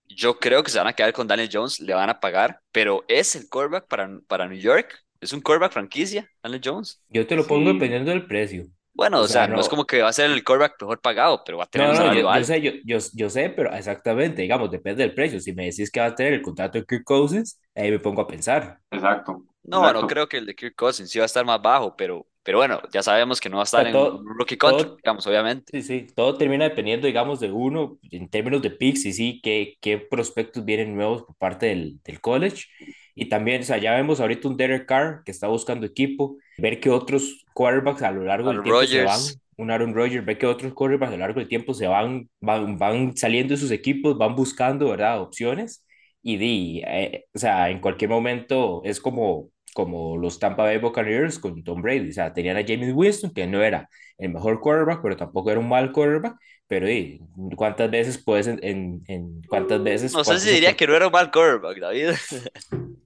[0.10, 3.04] Yo creo que se van a quedar con Daniel Jones, le van a pagar, pero
[3.08, 5.04] ¿es el quarterback para, para New York?
[5.20, 7.02] ¿Es un quarterback franquicia, Daniel Jones?
[7.10, 8.67] Yo te lo pongo Sí, dependiendo del precio.
[8.93, 10.82] Bueno, O o sea, sea, no es no, como que va a ser el quarterback
[10.82, 12.43] mejor pagado, pero va a tener no, un no, yo, salario yo alto.
[12.43, 15.39] sé, yo, yo, yo sé, pero exactamente, digamos, depende del precio.
[15.39, 18.22] Si me decís que va a tener el contrato de Kirk Cousins, ahí me pongo
[18.22, 18.80] a pensar.
[18.91, 20.08] Exacto, No, no exacto.
[20.08, 22.81] creo que el de Kirk Cousins sí va a estar más bajo, pero, pero bueno,
[22.93, 24.95] ya sabemos que no va a O estar sea, en un todo, rookie contract, todo,
[25.03, 25.73] digamos, obviamente.
[25.73, 29.75] sí, sí, todo termina dependiendo, digamos, de uno, en términos de picks, y sí, qué,
[29.81, 32.67] qué prospectos vienen nuevos por parte del, del college.
[33.15, 36.79] Y también, o sea, ya vemos ahorita un Derek Carr que está buscando equipo, ver
[36.79, 39.19] que otros quarterbacks a lo largo del tiempo se van,
[39.57, 42.77] un Aaron Rodgers, ver que otros quarterbacks a lo largo del tiempo se van, van,
[42.77, 45.86] van saliendo de sus equipos, van buscando, ¿verdad?, opciones.
[46.21, 51.38] Y di, eh, o sea, en cualquier momento es como, como los Tampa Bay Buccaneers
[51.38, 53.88] con Tom Brady, o sea, tenían a James Winston, que no era
[54.18, 56.36] el mejor quarterback, pero tampoco era un mal quarterback.
[56.66, 57.22] Pero y,
[57.56, 61.06] ¿cuántas veces puedes, en, en, en cuántas veces, no sé si diría que no era
[61.06, 62.10] un mal quarterback, David.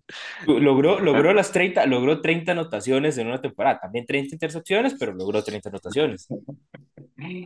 [0.47, 5.41] Logró, logró las 30 logró 30 anotaciones en una temporada, también 30 intercepciones, pero logró
[5.41, 6.27] 30 anotaciones.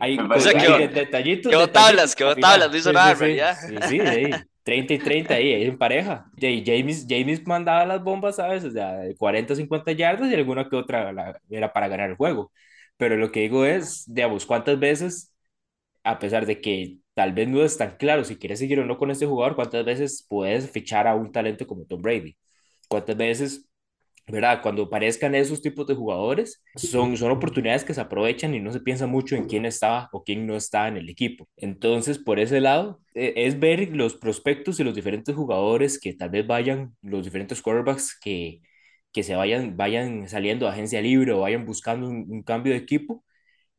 [0.00, 3.68] hay que, que, detallitos, que detallitos tablas, al que tablas, no hizo Sí, nada sí,
[3.68, 4.30] sí, sí, sí, de ahí.
[4.66, 6.30] 30 y 30 ahí, ahí en pareja.
[6.36, 8.64] Y James, James mandaba las bombas, ¿sabes?
[8.64, 11.12] O sea, de 40 o 50 yardas y alguna que otra
[11.50, 12.52] era para ganar el juego.
[12.96, 15.32] Pero lo que digo es, digamos, ¿cuántas veces
[16.04, 18.98] a pesar de que tal vez no es tan claro si quieres seguir o no
[18.98, 22.36] con este jugador, cuántas veces puedes fichar a un talento como Tom Brady.
[22.88, 23.68] Cuántas veces,
[24.28, 24.60] ¿verdad?
[24.62, 28.80] Cuando aparezcan esos tipos de jugadores, son, son oportunidades que se aprovechan y no se
[28.80, 31.48] piensa mucho en quién estaba o quién no está en el equipo.
[31.56, 36.30] Entonces, por ese lado, eh, es ver los prospectos y los diferentes jugadores que tal
[36.30, 38.60] vez vayan, los diferentes quarterbacks que,
[39.12, 42.78] que se vayan, vayan saliendo de agencia libre o vayan buscando un, un cambio de
[42.80, 43.24] equipo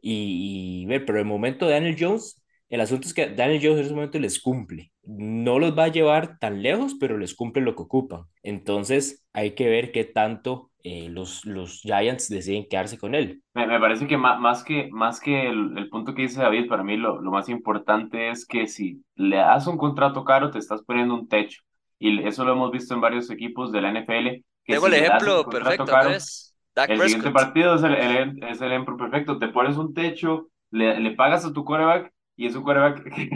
[0.01, 3.79] y, y ver, pero el momento de Daniel Jones, el asunto es que Daniel Jones
[3.79, 4.91] en ese momento les cumple.
[5.03, 8.23] No los va a llevar tan lejos, pero les cumple lo que ocupan.
[8.43, 13.41] Entonces hay que ver qué tanto eh, los, los Giants deciden quedarse con él.
[13.53, 16.67] me, me parece que ma- más, que, más que el, el punto que dice David,
[16.67, 20.59] para mí lo, lo más importante es que si le das un contrato caro, te
[20.59, 21.61] estás poniendo un techo.
[21.99, 24.93] Y eso lo hemos visto en varios equipos de la NFL, que Tengo si el
[24.93, 26.27] ejemplo perfecto, caro.
[26.75, 27.33] Dak El siguiente Prescott.
[27.33, 29.39] partido es el, el- es el ejemplo perfecto.
[29.39, 33.29] Te pones un techo, le, le pagas a tu quarterback y es un quarterback que,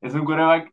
[0.00, 0.72] es un quarterback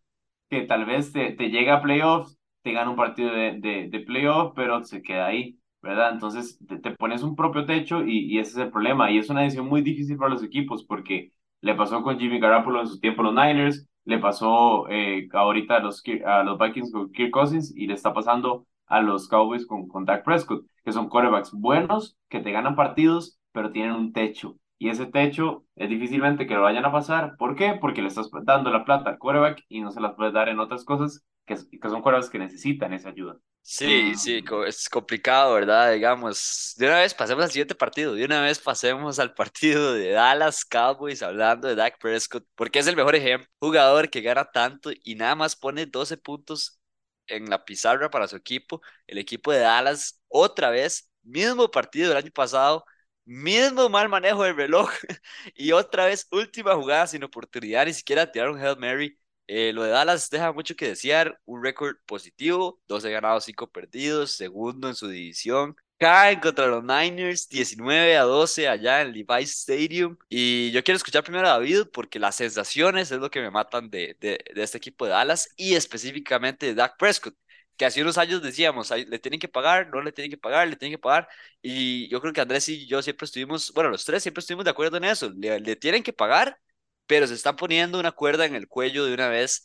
[0.49, 3.99] que tal vez te, te llega a playoffs, te gana un partido de, de, de
[4.01, 6.13] playoff, pero se queda ahí, ¿verdad?
[6.13, 9.11] Entonces te, pones un propio techo y, y ese es el problema.
[9.11, 12.81] Y es una decisión muy difícil para los equipos porque le pasó con Jimmy Garoppolo
[12.81, 16.91] en su tiempo a los Niners, le pasó eh, ahorita a los, a los Vikings
[16.91, 20.93] con Kirk Cousins y le está pasando a los Cowboys con, con Dak Prescott que
[20.93, 24.55] son quarterbacks buenos, que te ganan partidos, pero tienen un techo.
[24.79, 27.35] Y ese techo es difícilmente que lo vayan a pasar.
[27.37, 27.77] ¿Por qué?
[27.79, 30.59] Porque le estás dando la plata al quarterback y no se las puedes dar en
[30.59, 33.37] otras cosas que, que son quarterbacks que necesitan esa ayuda.
[33.69, 35.91] Sí, sí, es complicado, ¿verdad?
[35.91, 40.11] Digamos, de una vez pasemos al siguiente partido, de una vez pasemos al partido de
[40.11, 44.89] Dallas Cowboys hablando de Dak Prescott, porque es el mejor ejemplo, jugador que gana tanto
[45.03, 46.79] y nada más pone 12 puntos
[47.27, 52.17] en la pizarra para su equipo, el equipo de Dallas, otra vez, mismo partido del
[52.19, 52.85] año pasado,
[53.27, 54.89] mismo mal manejo del reloj
[55.55, 59.17] y otra vez última jugada sin oportunidad, ni siquiera tirar un Hail Mary.
[59.47, 64.31] Eh, lo de Dallas deja mucho que desear, un récord positivo, 12 ganados, 5 perdidos,
[64.31, 65.75] segundo en su división.
[65.99, 70.17] Caen contra los Niners 19 a 12 allá en Levi's Stadium.
[70.29, 73.89] Y yo quiero escuchar primero a David porque las sensaciones es lo que me matan
[73.89, 77.35] de, de, de este equipo de Dallas y específicamente de Dak Prescott,
[77.77, 80.67] que hace unos años decíamos, "Ay, le tienen que pagar, no le tienen que pagar,
[80.67, 81.27] le tienen que pagar.
[81.61, 84.71] Y yo creo que Andrés y yo siempre estuvimos, bueno, los tres siempre estuvimos de
[84.71, 86.59] acuerdo en eso, le, le tienen que pagar
[87.05, 89.63] pero se están poniendo una cuerda en el cuello de una vez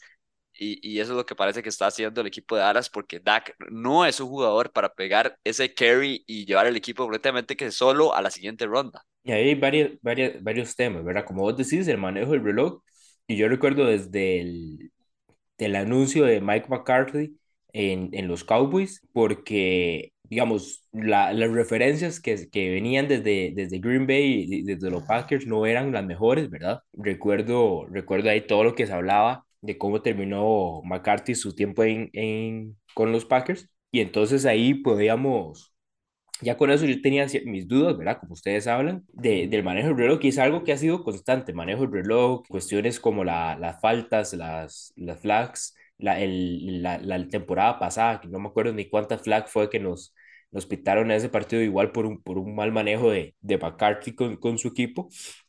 [0.54, 3.20] y, y eso es lo que parece que está haciendo el equipo de Dallas porque
[3.20, 7.70] Dak no es un jugador para pegar ese carry y llevar el equipo completamente que
[7.72, 9.04] solo a la siguiente ronda.
[9.24, 11.24] Y hay varios, varios, varios temas, ¿verdad?
[11.24, 12.82] Como vos decís, el manejo del reloj.
[13.26, 14.92] Y yo recuerdo desde el,
[15.58, 17.38] del anuncio de Mike McCarthy
[17.72, 24.06] en, en los Cowboys, porque, digamos, la, las referencias que, que venían desde, desde Green
[24.06, 26.80] Bay y desde los Packers no eran las mejores, ¿verdad?
[26.92, 32.10] Recuerdo, recuerdo ahí todo lo que se hablaba de cómo terminó McCarthy su tiempo en,
[32.12, 35.72] en, con los Packers, y entonces ahí podíamos
[36.40, 38.18] ya con eso yo tenía mis dudas, ¿verdad?
[38.20, 41.52] Como ustedes hablan, de, del manejo del reloj, y es algo que ha sido constante,
[41.52, 47.26] manejo del reloj, cuestiones como la, las faltas, las, las flags, la, el, la, la
[47.28, 50.14] temporada pasada, que no me acuerdo ni cuántas flags fue que nos,
[50.50, 54.14] nos pitaron en ese partido, igual por un, por un mal manejo de, de McCarthy
[54.14, 55.08] con, con su equipo.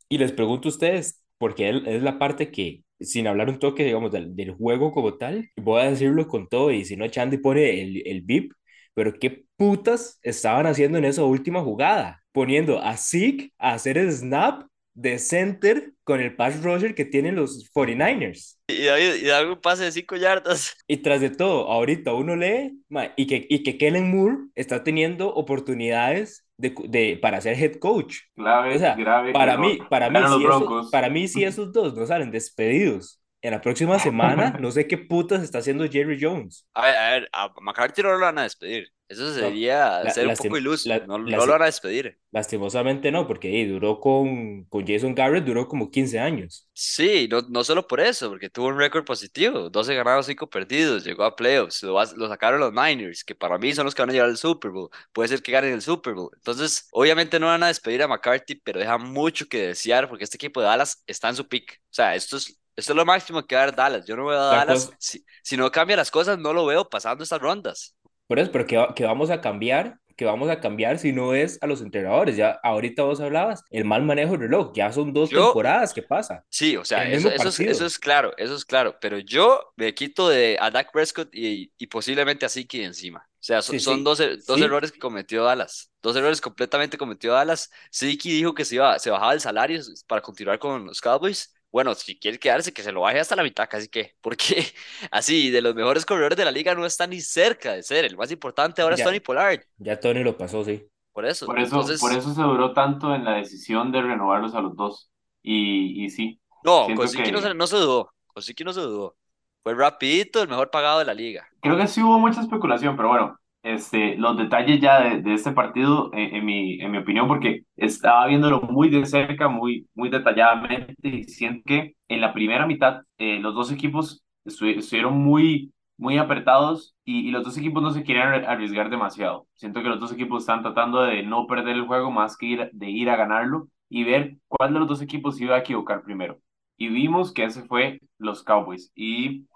[0.09, 3.83] Y les pregunto a ustedes, porque él, es la parte que, sin hablar un toque,
[3.83, 7.37] digamos, del, del juego como tal, voy a decirlo con todo, y si no, Chandy
[7.37, 8.53] pone el, el VIP
[8.95, 12.21] pero qué putas estaban haciendo en esa última jugada.
[12.31, 14.63] poniendo a Zeke a hacer el snap
[14.93, 18.57] de center con el pass rusher que tienen los 49ers.
[18.67, 20.75] Y y da un pase de 5 yardas.
[20.87, 24.83] Y tras de todo, ahorita uno lee ma, y, que, y que Kellen Moore está
[24.83, 28.17] teniendo oportunidades de, de, para ser head coach.
[28.35, 31.95] Grave, O sea, grave para mí, para mí, si esos, para mí, si esos dos
[31.95, 36.65] no salen despedidos en la próxima semana, no sé qué putas está haciendo Jerry Jones.
[36.73, 38.87] A ver, a ver, a McCarthy no lo van a despedir.
[39.09, 40.89] Eso sería la- ser un poco iluso.
[40.89, 42.17] la- no, lo van a despedir.
[42.31, 46.67] Lastimosamente no, porque duró con, con Jason Garrett, duró como 15 años.
[46.73, 51.03] Sí, no, no solo por eso, porque tuvo un récord positivo, 12 ganados, 5 perdidos,
[51.03, 54.09] llegó a playoffs, lo, lo sacaron los Niners, que para mí son los que van
[54.09, 56.31] a llegar al Super Bowl, puede ser que ganen el Super Bowl.
[56.35, 60.37] Entonces, obviamente no van a despedir a McCarthy, pero deja mucho que desear, porque este
[60.37, 61.81] equipo de Dallas está en su pick.
[61.83, 64.05] O sea, esto es, esto es lo máximo que va a dar Dallas.
[64.05, 66.65] Yo no veo a La Dallas, cosa- si, si no cambia las cosas, no lo
[66.65, 67.95] veo pasando estas rondas.
[68.27, 71.59] Por eso, pero que, que vamos a cambiar, que vamos a cambiar si no es
[71.61, 72.35] a los entrenadores.
[72.37, 76.01] Ya ahorita vos hablabas, el mal manejo del reloj, ya son dos Yo- temporadas, ¿qué
[76.01, 76.45] pasa?
[76.49, 79.93] Sí, o sea, eso, eso, es, eso es claro, eso es claro, pero yo me
[79.93, 83.27] quito de a Dak Prescott y, y posiblemente a de encima.
[83.39, 84.63] O sea, son, Sí, son sí, dos, dos sí.
[84.63, 87.69] errores que cometió Dallas, dos errores completamente cometió Dallas.
[87.93, 91.53] Zeke dijo que se, iba, se bajaba el salario para continuar con los Cowboys.
[91.73, 94.65] Bueno, si quiere quedarse, que se lo baje hasta la mitad, casi que, porque
[95.11, 98.05] así, de los mejores corredores de la liga no está ni cerca de ser.
[98.05, 99.03] El más importante ahora Ya.
[99.03, 100.87] es Tony Pollard, Ya Tony lo pasó, sí.
[101.11, 101.45] por eso.
[101.47, 104.75] Por eso, Entonces, por eso se duró tanto en la decisión de renovarlos a los
[104.75, 105.11] dos.
[105.41, 108.81] Y, y sí, no, con Zeke no que- se, no se dudó, con no se
[108.81, 109.17] dudó.
[109.63, 111.47] Fue rapidito, el mejor pagado de la liga.
[111.61, 115.51] creo que sí hubo mucha especulación, pero bueno, este, los detalles ya de, de este
[115.53, 120.09] partido, en, en mi, en mi opinión, porque estaba viéndolo muy de cerca, muy, muy
[120.09, 125.73] detalladamente, y siento que en la primera mitad eh, los dos equipos estu- estuvieron muy,
[125.97, 129.47] muy apretados y, y los dos equipos no se arri- arriesgar demasiado.
[129.55, 132.69] Siento que los dos equipos están tratando de no perder el juego más que ir,
[132.73, 136.39] de ir a ganarlo y ver cuál de los dos equipos iba a equivocar primero.
[136.77, 138.91] Y vimos que ese fue los Cowboys.
[138.95, 139.47] Y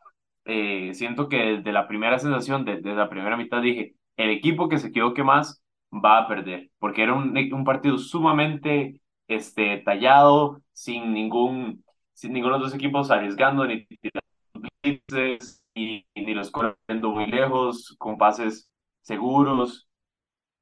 [0.46, 4.70] eh, siento que desde la primera sensación, de- desde la primera mitad, dije, el equipo
[4.70, 10.62] que se equivoque más va a perder, porque era un, un partido sumamente este, tallado,
[10.74, 13.88] sin ningún, sin ninguno de los equipos arriesgando ni
[14.84, 18.70] blitzes, ni, ni los corriendo muy lejos, con pases
[19.02, 19.88] seguros.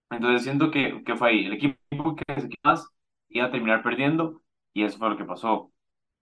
[0.09, 2.87] Entonces siento que, que fue ahí, el equipo que se más
[3.29, 4.41] iba a terminar perdiendo,
[4.73, 5.71] y eso fue lo que pasó.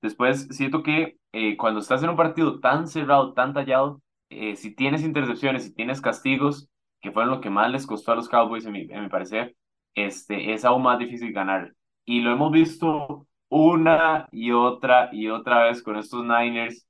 [0.02, 4.76] Después, siento que eh, cuando estás en un partido tan cerrado, tan tallado, eh, si
[4.76, 6.69] tienes intercepciones, si tienes castigos,
[7.04, 9.56] que fueron lo que más les costó a los Cowboys, en mi, en mi parecer,
[9.96, 11.74] este, es aún más difícil ganar.
[12.06, 16.88] Y lo hemos visto una y otra y otra vez con estos Niners,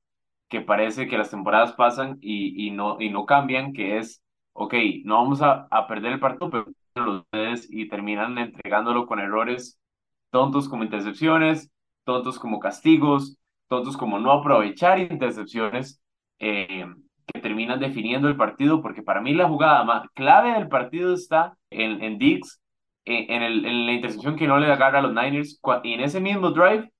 [0.50, 4.24] que parece que las temporadas pasan y, y, no, y no cambian, que es,
[4.54, 6.66] ok, no vamos a, a perder el partido, pero
[7.22, 9.80] ustedes y terminan entregándolo con errores
[10.32, 11.72] tontos como intercepciones,
[12.06, 16.02] tontos como castigos, tontos como no aprovechar intercepciones,
[16.40, 16.86] eh,
[17.26, 21.58] que terminan definiendo el partido, porque para mí la jugada más clave del partido está
[21.70, 22.62] en, en Diggs,
[23.06, 26.02] en, en, el, en la intercepción que no le agarra a los Niners, y en
[26.02, 26.92] ese mismo drive,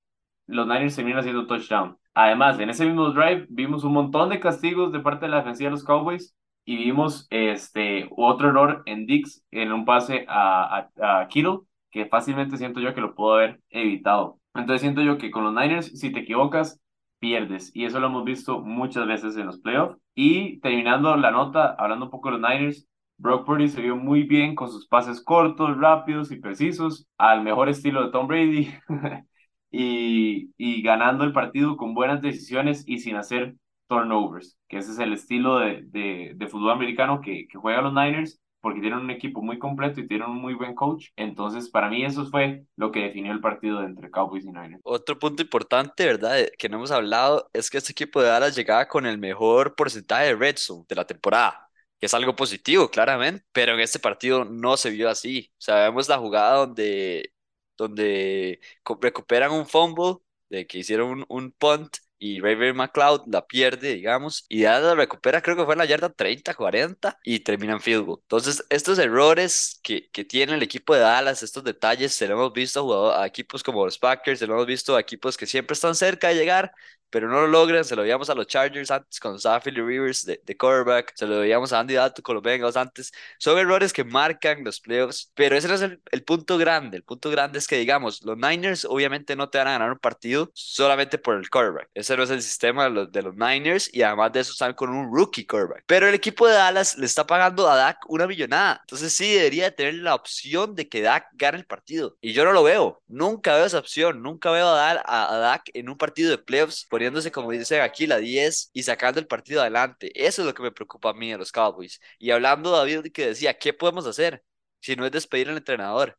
[0.46, 1.96] los Niners terminan haciendo touchdown.
[2.14, 5.68] Además, en ese mismo drive vimos un montón de castigos de parte de la defensiva
[5.68, 11.20] de los Cowboys, y vimos este, otro error en Diggs en un pase a, a,
[11.20, 11.58] a Kittle,
[11.90, 14.38] que fácilmente siento yo que lo puedo haber evitado.
[14.54, 16.80] Entonces siento yo que con los Niners, si te equivocas,
[17.18, 17.70] pierdes.
[17.74, 19.98] Y eso lo hemos visto muchas veces en los playoffs.
[20.14, 24.24] Y terminando la nota, hablando un poco de los Niners, Brock Purdy se vio muy
[24.24, 28.72] bien con sus pases cortos, rápidos y precisos, al mejor estilo de Tom Brady.
[29.70, 33.56] y, y ganando el partido con buenas decisiones y sin hacer
[33.88, 37.92] turnovers, que ese es el estilo de, de, de fútbol americano que, que juegan los
[37.94, 41.10] Niners porque tienen un equipo muy completo y tienen un muy buen coach.
[41.16, 44.82] Entonces, para mí eso fue lo que definió el partido entre Cowboys y Niners.
[44.82, 46.34] Otro punto importante, ¿verdad?
[46.36, 49.74] de- Que no hemos hablado es que este equipo de Dallas llegaba con el mejor
[49.74, 53.98] porcentaje de red zone de la temporada, que es algo positivo, claramente, pero en este
[53.98, 55.50] partido no se vio así.
[55.58, 57.32] O sea, vemos la jugada donde,
[57.78, 58.60] donde
[59.00, 60.16] recuperan un fumble,
[60.50, 64.94] de que hicieron un, un punt y Raven McLeod la pierde, digamos, y ya la
[64.94, 68.18] recupera, creo que fue en la yarda 30, 40 y termina en field goal.
[68.22, 72.52] Entonces, estos errores que, que tiene el equipo de Dallas, estos detalles, se lo hemos
[72.52, 75.74] visto a, a equipos como los Packers, se lo hemos visto a equipos que siempre
[75.74, 76.72] están cerca de llegar,
[77.10, 77.84] pero no lo logran.
[77.84, 81.26] Se lo veíamos a los Chargers antes cuando estaba Philly Rivers de, de quarterback, se
[81.26, 83.12] lo veíamos a Andy Dalton con los Bengals antes.
[83.38, 86.96] Son errores que marcan los playoffs, pero ese no es el, el punto grande.
[86.96, 89.98] El punto grande es que, digamos, los Niners obviamente no te van a ganar un
[89.98, 91.88] partido solamente por el quarterback.
[91.94, 94.74] Ese no es el sistema de los, de los Niners y además de eso están
[94.74, 95.84] con un rookie quarterback.
[95.86, 98.80] Pero el equipo de Dallas le está pagando a Dak una millonada.
[98.82, 102.16] Entonces sí, debería tener la opción de que Dak gane el partido.
[102.20, 103.02] Y yo no lo veo.
[103.06, 104.22] Nunca veo esa opción.
[104.22, 107.82] Nunca veo a, Dak, a, a Dak en un partido de playoffs poniéndose, como dicen
[107.82, 110.10] aquí, la 10 y sacando el partido adelante.
[110.14, 112.00] Eso es lo que me preocupa a mí de los Cowboys.
[112.18, 114.42] Y hablando David que decía, ¿qué podemos hacer?
[114.80, 116.18] Si no es despedir al entrenador.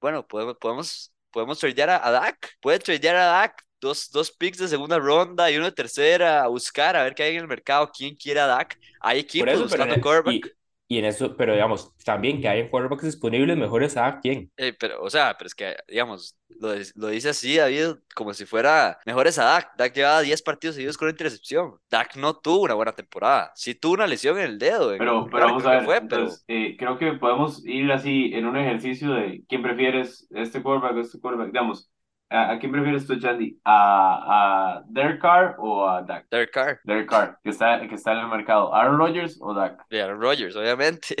[0.00, 2.56] Bueno, podemos, podemos, podemos tradear a, a Dak.
[2.60, 6.48] Puede tradear a Dak dos, dos picks de segunda ronda y uno de tercera a
[6.48, 8.78] buscar, a ver qué hay en el mercado, quién quiere a Dak.
[9.00, 10.54] Hay equipos buscando quarterback.
[10.88, 14.50] Y, en eso, pero digamos, también que hay quarterbacks disponibles mejores a quién.
[14.56, 18.44] Eh, pero, o sea, pero es que, digamos, lo, lo dice así, David, como si
[18.46, 19.76] fuera mejores a Dak.
[19.76, 21.74] Dak llevaba 10 partidos seguidos con intercepción.
[21.90, 23.52] Dak no tuvo una buena temporada.
[23.54, 26.00] Sí tuvo una lesión en el dedo, en Pero, el pero vamos a ver, fue,
[26.02, 30.62] pero entonces, eh, creo que podemos ir así en un ejercicio de quién prefieres, este
[30.62, 31.48] quarterback o este quarterback.
[31.52, 31.90] Digamos,
[32.30, 33.60] ¿a, a quién prefieres tú, Chandy?
[33.64, 36.26] ¿A, a Derek Carr o a Dak?
[36.30, 38.74] Derek Carr, Derek Carr, que está, que está en el mercado.
[38.74, 39.84] ¿Aaron Rodgers o Dak?
[39.88, 41.16] de Aaron Rodgers, obviamente.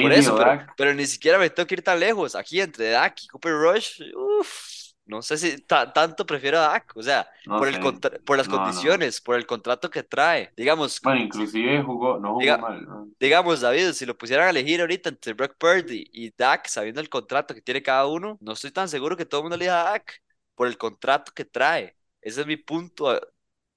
[0.00, 0.74] Por ¿Brady eso, o pero, Dak?
[0.76, 2.34] pero ni siquiera me tengo que ir tan lejos.
[2.34, 6.92] Aquí entre Dak y Cooper Rush, uff, no sé si ta- tanto prefiero a Dak.
[6.96, 7.80] O sea, No por, el sé.
[8.24, 8.62] por las No, no.
[8.64, 10.52] condiciones, por el contrato que trae.
[10.56, 12.86] Digamos, Bueno, si- inclusive jugó, no jugó Diga- mal,
[13.18, 17.08] digamos, David, si lo pusieran a elegir ahorita entre Brock Purdy y Dak, sabiendo el
[17.08, 19.90] contrato que tiene cada uno, no estoy tan seguro que todo el mundo elija a
[19.92, 20.20] Dak
[20.58, 21.96] por el contrato que trae.
[22.22, 23.22] Ese es mi punto eh,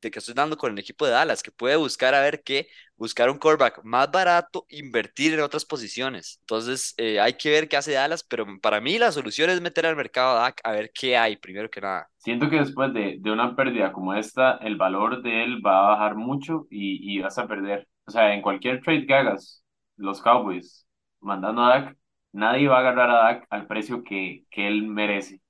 [0.01, 2.67] de que estoy dando con el equipo de Dallas, que puede buscar a ver qué,
[2.97, 6.39] buscar un quarterback más barato, invertir en otras posiciones.
[6.41, 9.86] Entonces, eh, hay que ver qué hace Dallas, pero para mí la solución es meter
[9.86, 12.09] al mercado a Dak a ver qué hay, primero que nada.
[12.17, 15.89] Siento que después de, de una pérdida como esta, el valor de él va a
[15.91, 17.88] bajar mucho y, y vas a perder.
[18.05, 19.63] O sea, en cualquier trade que hagas,
[19.97, 20.88] los Cowboys
[21.19, 21.97] mandando a Dak,
[22.32, 25.41] nadie va a agarrar a Dak al precio que, que él merece.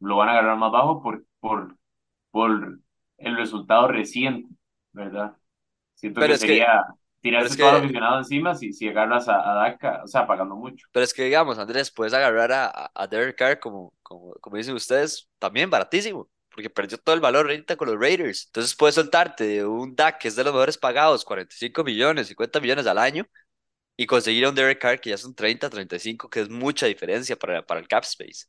[0.00, 1.76] Lo van a agarrar más bajo por, por,
[2.30, 2.78] por
[3.18, 4.48] el resultado reciente,
[4.92, 5.36] ¿verdad?
[5.94, 9.50] Siento Pero que que- sería pero tirarse todo que- aficionado encima si, si agarras a,
[9.50, 10.86] a Dak, o sea, pagando mucho.
[10.92, 14.74] Pero es que, digamos, Andrés, puedes agarrar a, a, Derek Carr, como, como, como dicen
[14.74, 18.46] ustedes, también baratísimo, porque perdió todo el valor ahorita con los Raiders.
[18.46, 22.86] Entonces puedes soltarte un Dak que es de los mejores pagados, 45 millones, 50 millones
[22.86, 23.26] al año,
[23.96, 27.36] y conseguir a un Derek Carr que ya son 30, 35, que es mucha diferencia
[27.36, 28.46] para, para el cap space.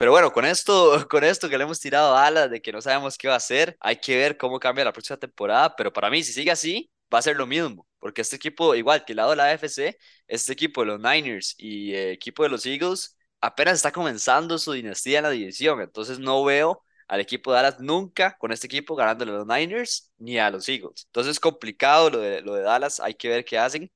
[0.00, 3.18] Pero bueno, con esto, con esto que le hemos tirado alas de que no sabemos
[3.18, 5.76] qué va a hacer, hay que ver cómo cambia la próxima temporada.
[5.76, 7.86] Pero para mí, si sigue así, va a ser lo mismo.
[7.98, 11.54] Porque este equipo, igual que el lado de la AFC, este equipo de los Niners
[11.58, 15.80] y el equipo de los Eagles, apenas está comenzando su dinastía en la división.
[15.82, 20.10] Entonces no veo al equipo de Dallas nunca con este equipo ganándole a los Niners
[20.16, 21.04] ni a los Eagles.
[21.08, 23.90] Entonces complicado lo de, lo de Dallas, hay que ver qué hacen.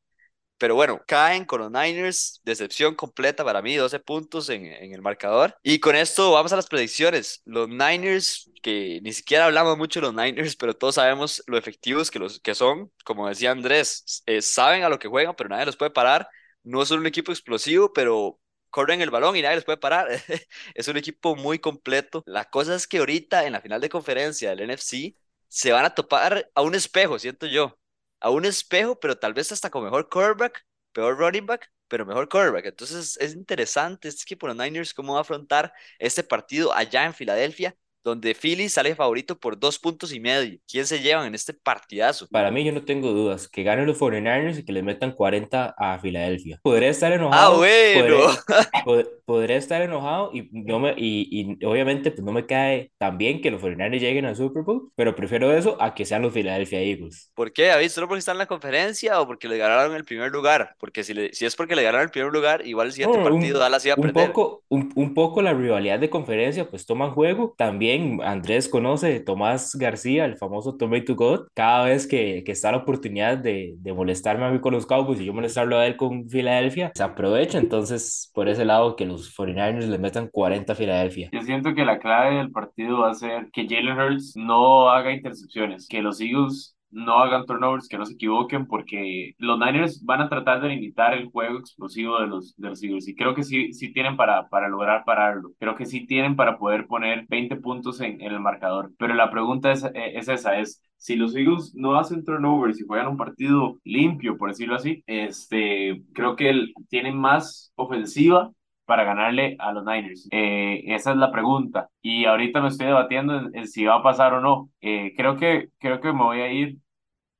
[0.58, 5.02] Pero bueno, caen con los Niners, decepción completa para mí, 12 puntos en, en el
[5.02, 5.56] marcador.
[5.62, 7.42] Y con esto vamos a las predicciones.
[7.44, 12.10] Los Niners, que ni siquiera hablamos mucho de los Niners, pero todos sabemos lo efectivos
[12.10, 12.92] que, los, que son.
[13.04, 16.28] Como decía Andrés, eh, saben a lo que juegan, pero nadie los puede parar.
[16.62, 18.40] No son un equipo explosivo, pero
[18.70, 20.08] corren el balón y nadie los puede parar.
[20.74, 22.22] es un equipo muy completo.
[22.26, 25.16] La cosa es que ahorita en la final de conferencia del NFC
[25.48, 27.78] se van a topar a un espejo, siento yo
[28.24, 32.28] a un espejo, pero tal vez hasta con mejor quarterback, peor running back, pero mejor
[32.28, 32.66] quarterback.
[32.66, 37.04] Entonces es interesante este equipo de los Niners cómo va a afrontar este partido allá
[37.04, 40.58] en Filadelfia, donde Philly sale favorito por dos puntos y medio.
[40.70, 42.28] ¿Quién se llevan en este partidazo?
[42.30, 43.48] Para mí, yo no tengo dudas.
[43.48, 46.60] Que ganen los 49ers y que les metan 40 a Filadelfia.
[46.62, 47.56] Podré estar Ah, enojado.
[47.58, 48.16] bueno.
[48.16, 48.24] Podré,
[48.84, 53.16] pod- podré estar enojado y, no me, y, y obviamente pues no me cae tan
[53.16, 56.34] bien que los 49ers lleguen al Super Bowl, pero prefiero eso a que sean los
[56.34, 57.30] Philadelphia Eagles.
[57.34, 57.88] ¿Por qué, David?
[57.88, 60.74] ¿Solo porque están en la conferencia o porque le ganaron el primer lugar?
[60.78, 63.24] Porque si, le- si es porque le ganaron el primer lugar, igual el siguiente No,
[63.24, 64.26] un- partido Dallas iba a Un perder.
[64.28, 67.54] poco, un, un poco la rivalidad de conferencia, pues toman juego.
[67.56, 71.48] También Andrés conoce Tomás García, el famoso Tomato God.
[71.54, 75.20] Cada vez que, que está la oportunidad de, de molestarme a mí con los Cowboys
[75.20, 77.58] y yo molestarlo a él con Filadelfia, se aprovecha.
[77.58, 81.30] Entonces, por ese lado, que los 49ers le metan 40 a Filadelfia.
[81.32, 85.12] Yo siento que la clave del partido va a ser que Jalen Hurts no haga
[85.12, 90.20] intercepciones, que los Eagles no hagan turnovers, que no se equivoquen, porque los Niners van
[90.22, 93.08] a tratar de limitar el juego explosivo de los, de los Eagles.
[93.08, 95.52] Y creo que sí, sí tienen para, para lograr pararlo.
[95.58, 98.92] Creo que sí tienen para poder poner 20 puntos en, el marcador.
[98.98, 102.86] Pero la pregunta es, eh, es esa, es si los Eagles no hacen turnovers y
[102.86, 108.50] juegan un partido limpio, por decirlo así, este, creo que el, tienen más ofensiva
[108.84, 110.28] para ganarle a los Niners?
[110.30, 111.88] Eh, esa es la pregunta.
[112.02, 114.70] Y ahorita me estoy debatiendo en, si va a pasar o no.
[114.80, 116.78] Eh, creo, que, creo que me voy a ir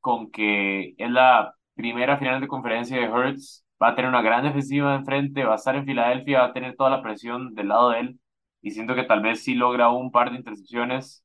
[0.05, 3.65] con que es la primera final de conferencia de Hurts.
[3.83, 6.53] Va a tener una gran defensiva de enfrente, va a estar en Filadelfia, va a
[6.53, 8.21] tener toda la presión del lado de él.
[8.61, 11.25] Y siento que tal vez sí logra un par de intercepciones,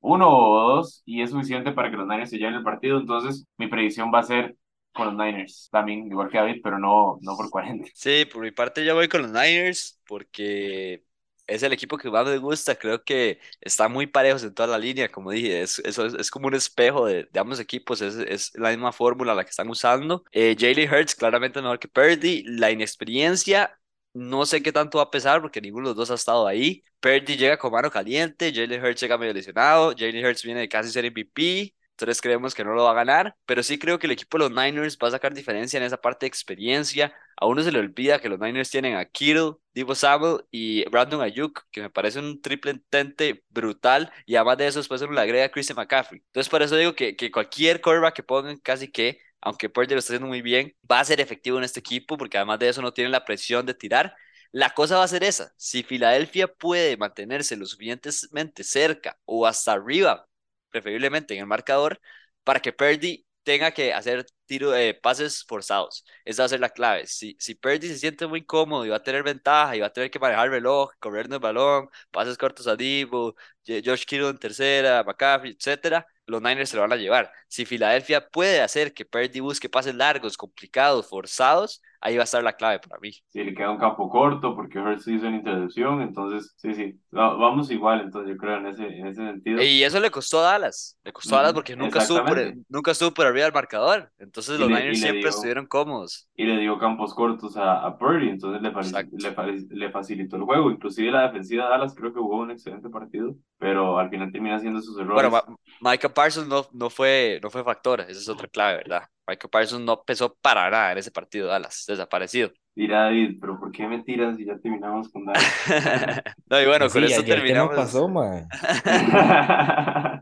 [0.00, 2.98] uno o dos, y es suficiente para que los Niners se lleven el partido.
[2.98, 4.56] Entonces, mi predicción va a ser
[4.92, 7.88] con los Niners, también igual que David, pero no, no por 40.
[7.94, 11.04] Sí, por mi parte yo voy con los Niners porque
[11.46, 14.78] es el equipo que más me gusta, creo que está muy parejos en toda la
[14.78, 18.52] línea, como dije, es, eso es, como un espejo de, de ambos equipos, es, es,
[18.56, 20.24] la misma fórmula la que están usando.
[20.32, 23.78] Eh, Jalen Hurts claramente mejor que Purdy, la inexperiencia
[24.16, 26.82] no sé qué tanto va a pesar porque ninguno de los dos ha estado ahí.
[27.00, 30.90] Purdy llega con mano caliente, Jalen Hurts llega medio lesionado, Jalen Hurts viene de casi
[30.90, 34.10] ser MVP, entonces creemos que no lo va a ganar, pero sí creo que el
[34.12, 37.14] equipo de los Niners va a sacar diferencia en esa parte de experiencia.
[37.38, 41.22] A uno se le olvida que los Niners tienen a Kittle, Divo Samuel y Brandon
[41.22, 45.18] Ayuk, que me parece un triple entente brutal, y además de eso después se le
[45.20, 46.20] agrega Christian McCaffrey.
[46.26, 50.00] Entonces por eso digo que, que cualquier quarterback que pongan casi que, aunque Purdy lo
[50.00, 52.82] está haciendo muy bien, va a ser efectivo en este equipo, porque además de eso
[52.82, 54.14] no tiene la presión de tirar.
[54.52, 59.72] La cosa va a ser esa, si Filadelfia puede mantenerse lo suficientemente cerca o hasta
[59.72, 60.26] arriba
[60.70, 62.00] preferiblemente en el marcador,
[62.44, 66.04] para que Purdy tenga que hacer tiro, de pases forzados.
[66.24, 67.06] Esa va a ser la clave.
[67.06, 69.92] Si, si Purdy se siente muy cómodo y va a tener ventaja y va a
[69.92, 73.36] tener que manejar el reloj, corrernos el balón, pases cortos a Divo,
[73.66, 77.32] Josh Kittle en tercera, McCaffrey, etcétera, los Niners se lo van a llevar.
[77.48, 82.42] Si Filadelfia puede hacer que Purdy busque pases largos, complicados, forzados, ahí va a estar
[82.42, 83.10] la clave para mí.
[83.28, 87.70] Sí, le queda un campo corto porque Hurts hizo una introducción, entonces sí, sí, vamos
[87.70, 89.62] igual, entonces yo creo en ese, en ese sentido.
[89.62, 92.38] Y eso le costó a Dallas, le costó a Dallas porque nunca estuvo, por,
[92.68, 96.28] nunca estuvo por arriba del marcador, entonces los Niners siempre estuvieron cómodos.
[96.34, 101.10] Y le dio campos cortos a, a Purdy, entonces le, le, facilitó el juego, inclusive
[101.10, 104.80] la defensiva de Dallas creo que jugó un excelente partido, pero al final termina haciendo
[104.80, 105.30] sus errores.
[105.30, 109.02] Bueno, Micah Parsons no, no, fue, no fue factor, esa es otra clave, ¿verdad?
[109.26, 112.52] Michael Parsons no pesó para nada en ese partido Dallas, desaparecido.
[112.74, 115.44] Dirá David, pero ¿por qué me tiras y ya terminamos con Dallas?
[116.50, 117.70] no, y bueno, con eso terminamos.
[117.70, 118.46] ¿Qué pasó, man?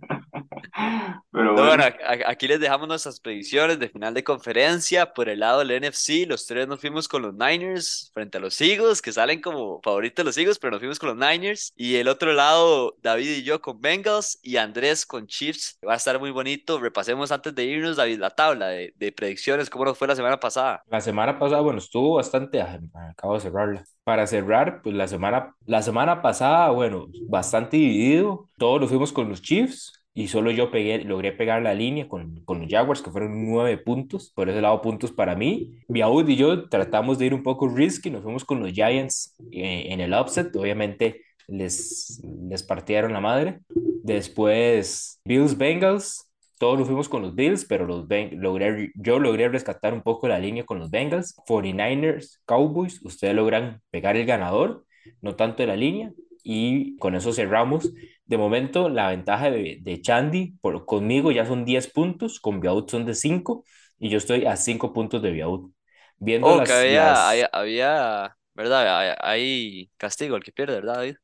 [1.30, 1.84] Pero bueno.
[2.26, 5.12] aquí les dejamos nuestras predicciones de final de conferencia.
[5.12, 8.60] Por el lado del NFC, los tres nos fuimos con los Niners frente a los
[8.60, 11.72] Eagles, que salen como favoritos los Eagles, pero nos fuimos con los Niners.
[11.76, 15.78] Y el otro lado, David y yo con Bengals y Andrés con Chiefs.
[15.86, 16.78] Va a estar muy bonito.
[16.78, 19.70] Repasemos antes de irnos, David, la tabla de, de predicciones.
[19.70, 20.82] ¿Cómo nos fue la semana pasada?
[20.88, 22.62] La semana pasada, bueno, estuvo bastante.
[22.62, 23.84] Acabo de cerrarla.
[24.04, 28.50] Para cerrar, pues la semana, la semana pasada, bueno, bastante dividido.
[28.58, 32.40] Todos nos fuimos con los Chiefs y solo yo pegué, logré pegar la línea con,
[32.44, 35.72] con los Jaguars, que fueron nueve puntos, por ese lado puntos para mí.
[35.88, 39.86] Biaud y yo tratamos de ir un poco risky, nos fuimos con los Giants eh,
[39.88, 43.58] en el upset, obviamente les, les partieron la madre.
[44.04, 49.92] Después Bills Bengals, todos nos fuimos con los Bills, pero los logré, yo logré rescatar
[49.92, 51.34] un poco la línea con los Bengals.
[51.48, 54.84] 49ers, Cowboys, ustedes logran pegar el ganador,
[55.20, 56.12] no tanto de la línea,
[56.44, 57.90] y con eso cerramos
[58.26, 62.88] de momento, la ventaja de, de Chandy por, conmigo ya son 10 puntos, con Biaud
[62.88, 63.64] son de 5
[63.98, 65.70] y yo estoy a 5 puntos de Biaud.
[66.16, 69.16] Viendo oh, las, que había, había, ¿verdad?
[69.20, 71.16] Hay, castigo al que pierde, ¿verdad, David?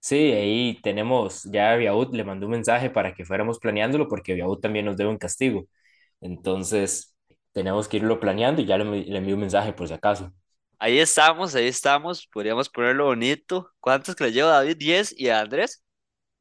[0.00, 4.58] Sí, ahí tenemos, ya Biaud le mandó un mensaje para que fuéramos planeándolo porque Biaud
[4.58, 5.66] también nos debe un castigo.
[6.20, 7.16] Entonces,
[7.52, 10.30] tenemos que irlo planeando y ya le, le envío un mensaje por si acaso.
[10.78, 13.70] Ahí estamos, ahí estamos, podríamos ponerlo bonito.
[13.80, 14.76] ¿Cuántos que le llevo a David?
[14.76, 15.83] ¿10 y a Andrés?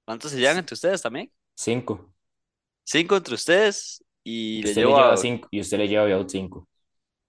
[0.06, 1.32] ¿Cuántos se llevan entre ustedes también?
[1.56, 2.14] Cinco.
[2.84, 5.18] Cinco entre ustedes y, le llevo a...
[5.18, 6.68] cinco y usted le lleva a cinco.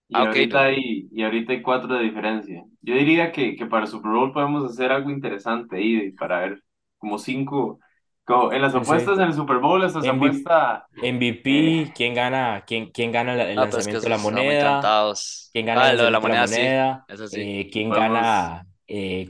[0.09, 2.65] Y, ah, ahorita hay, y ahorita hay cuatro de diferencia.
[2.83, 6.63] Yo diría que, que para Super Bowl podemos hacer algo interesante ahí para ver
[6.99, 7.81] como cinco.
[8.25, 10.87] Como en las apuestas en el Super Bowl, esa se apuesta.
[10.97, 15.13] MVP, eh, quién gana, quién, quién gana el ah, lanzamiento de la moneda.
[15.53, 19.29] Quién gana ah, la moneda, eh, quién gana, eh,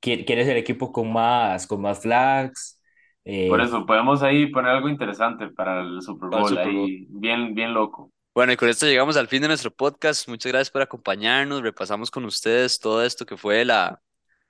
[0.00, 2.73] quién, quién, es el equipo con más, con más flags.
[3.24, 7.72] Por eh, eso, podemos ahí poner algo interesante para el Super Bowl, ahí, bien, bien
[7.72, 8.12] loco.
[8.34, 10.28] Bueno, y con esto llegamos al fin de nuestro podcast.
[10.28, 11.62] Muchas gracias por acompañarnos.
[11.62, 14.02] Repasamos con ustedes todo esto que fue la,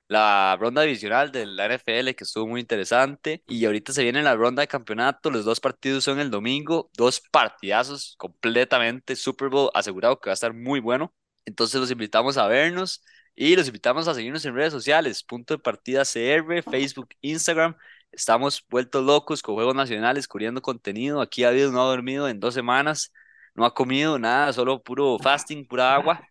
[0.09, 3.45] la ronda divisional de la NFL, que estuvo muy interesante.
[3.47, 5.31] Y ahorita se viene la ronda de campeonato.
[5.31, 9.14] Los dos partidos son el domingo, dos partidazos completamente.
[9.14, 11.14] Super Bowl asegurado que va a estar muy bueno.
[11.45, 13.05] Entonces los invitamos a vernos
[13.37, 15.22] y los invitamos a seguirnos en redes sociales.
[15.22, 17.77] Punto de partida CR, Facebook, Instagram.
[18.16, 21.20] Estamos vueltos locos con Juegos Nacionales, cubriendo contenido.
[21.20, 23.12] Aquí David no ha dormido en dos semanas,
[23.54, 26.26] no ha comido nada, solo puro fasting, pura agua.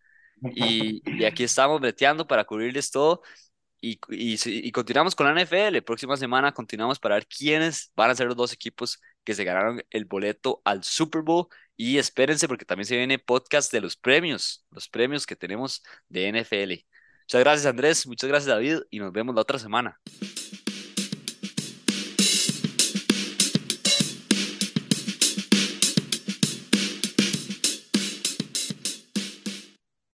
[0.55, 3.21] Y, y aquí estamos breteando para cubrirles todo.
[3.81, 5.81] Y, y, y, continuamos con la NFL.
[5.81, 9.83] Próxima semana continuamos para ver quiénes van a ser los dos equipos que se ganaron
[9.89, 11.47] el boleto al Super Bowl.
[11.75, 16.29] Y espérense porque también se viene podcast de los premios, los premios que tenemos de
[16.29, 16.85] NFL.
[17.23, 19.99] Muchas gracias Andrés, muchas gracias David y nos vemos la otra semana.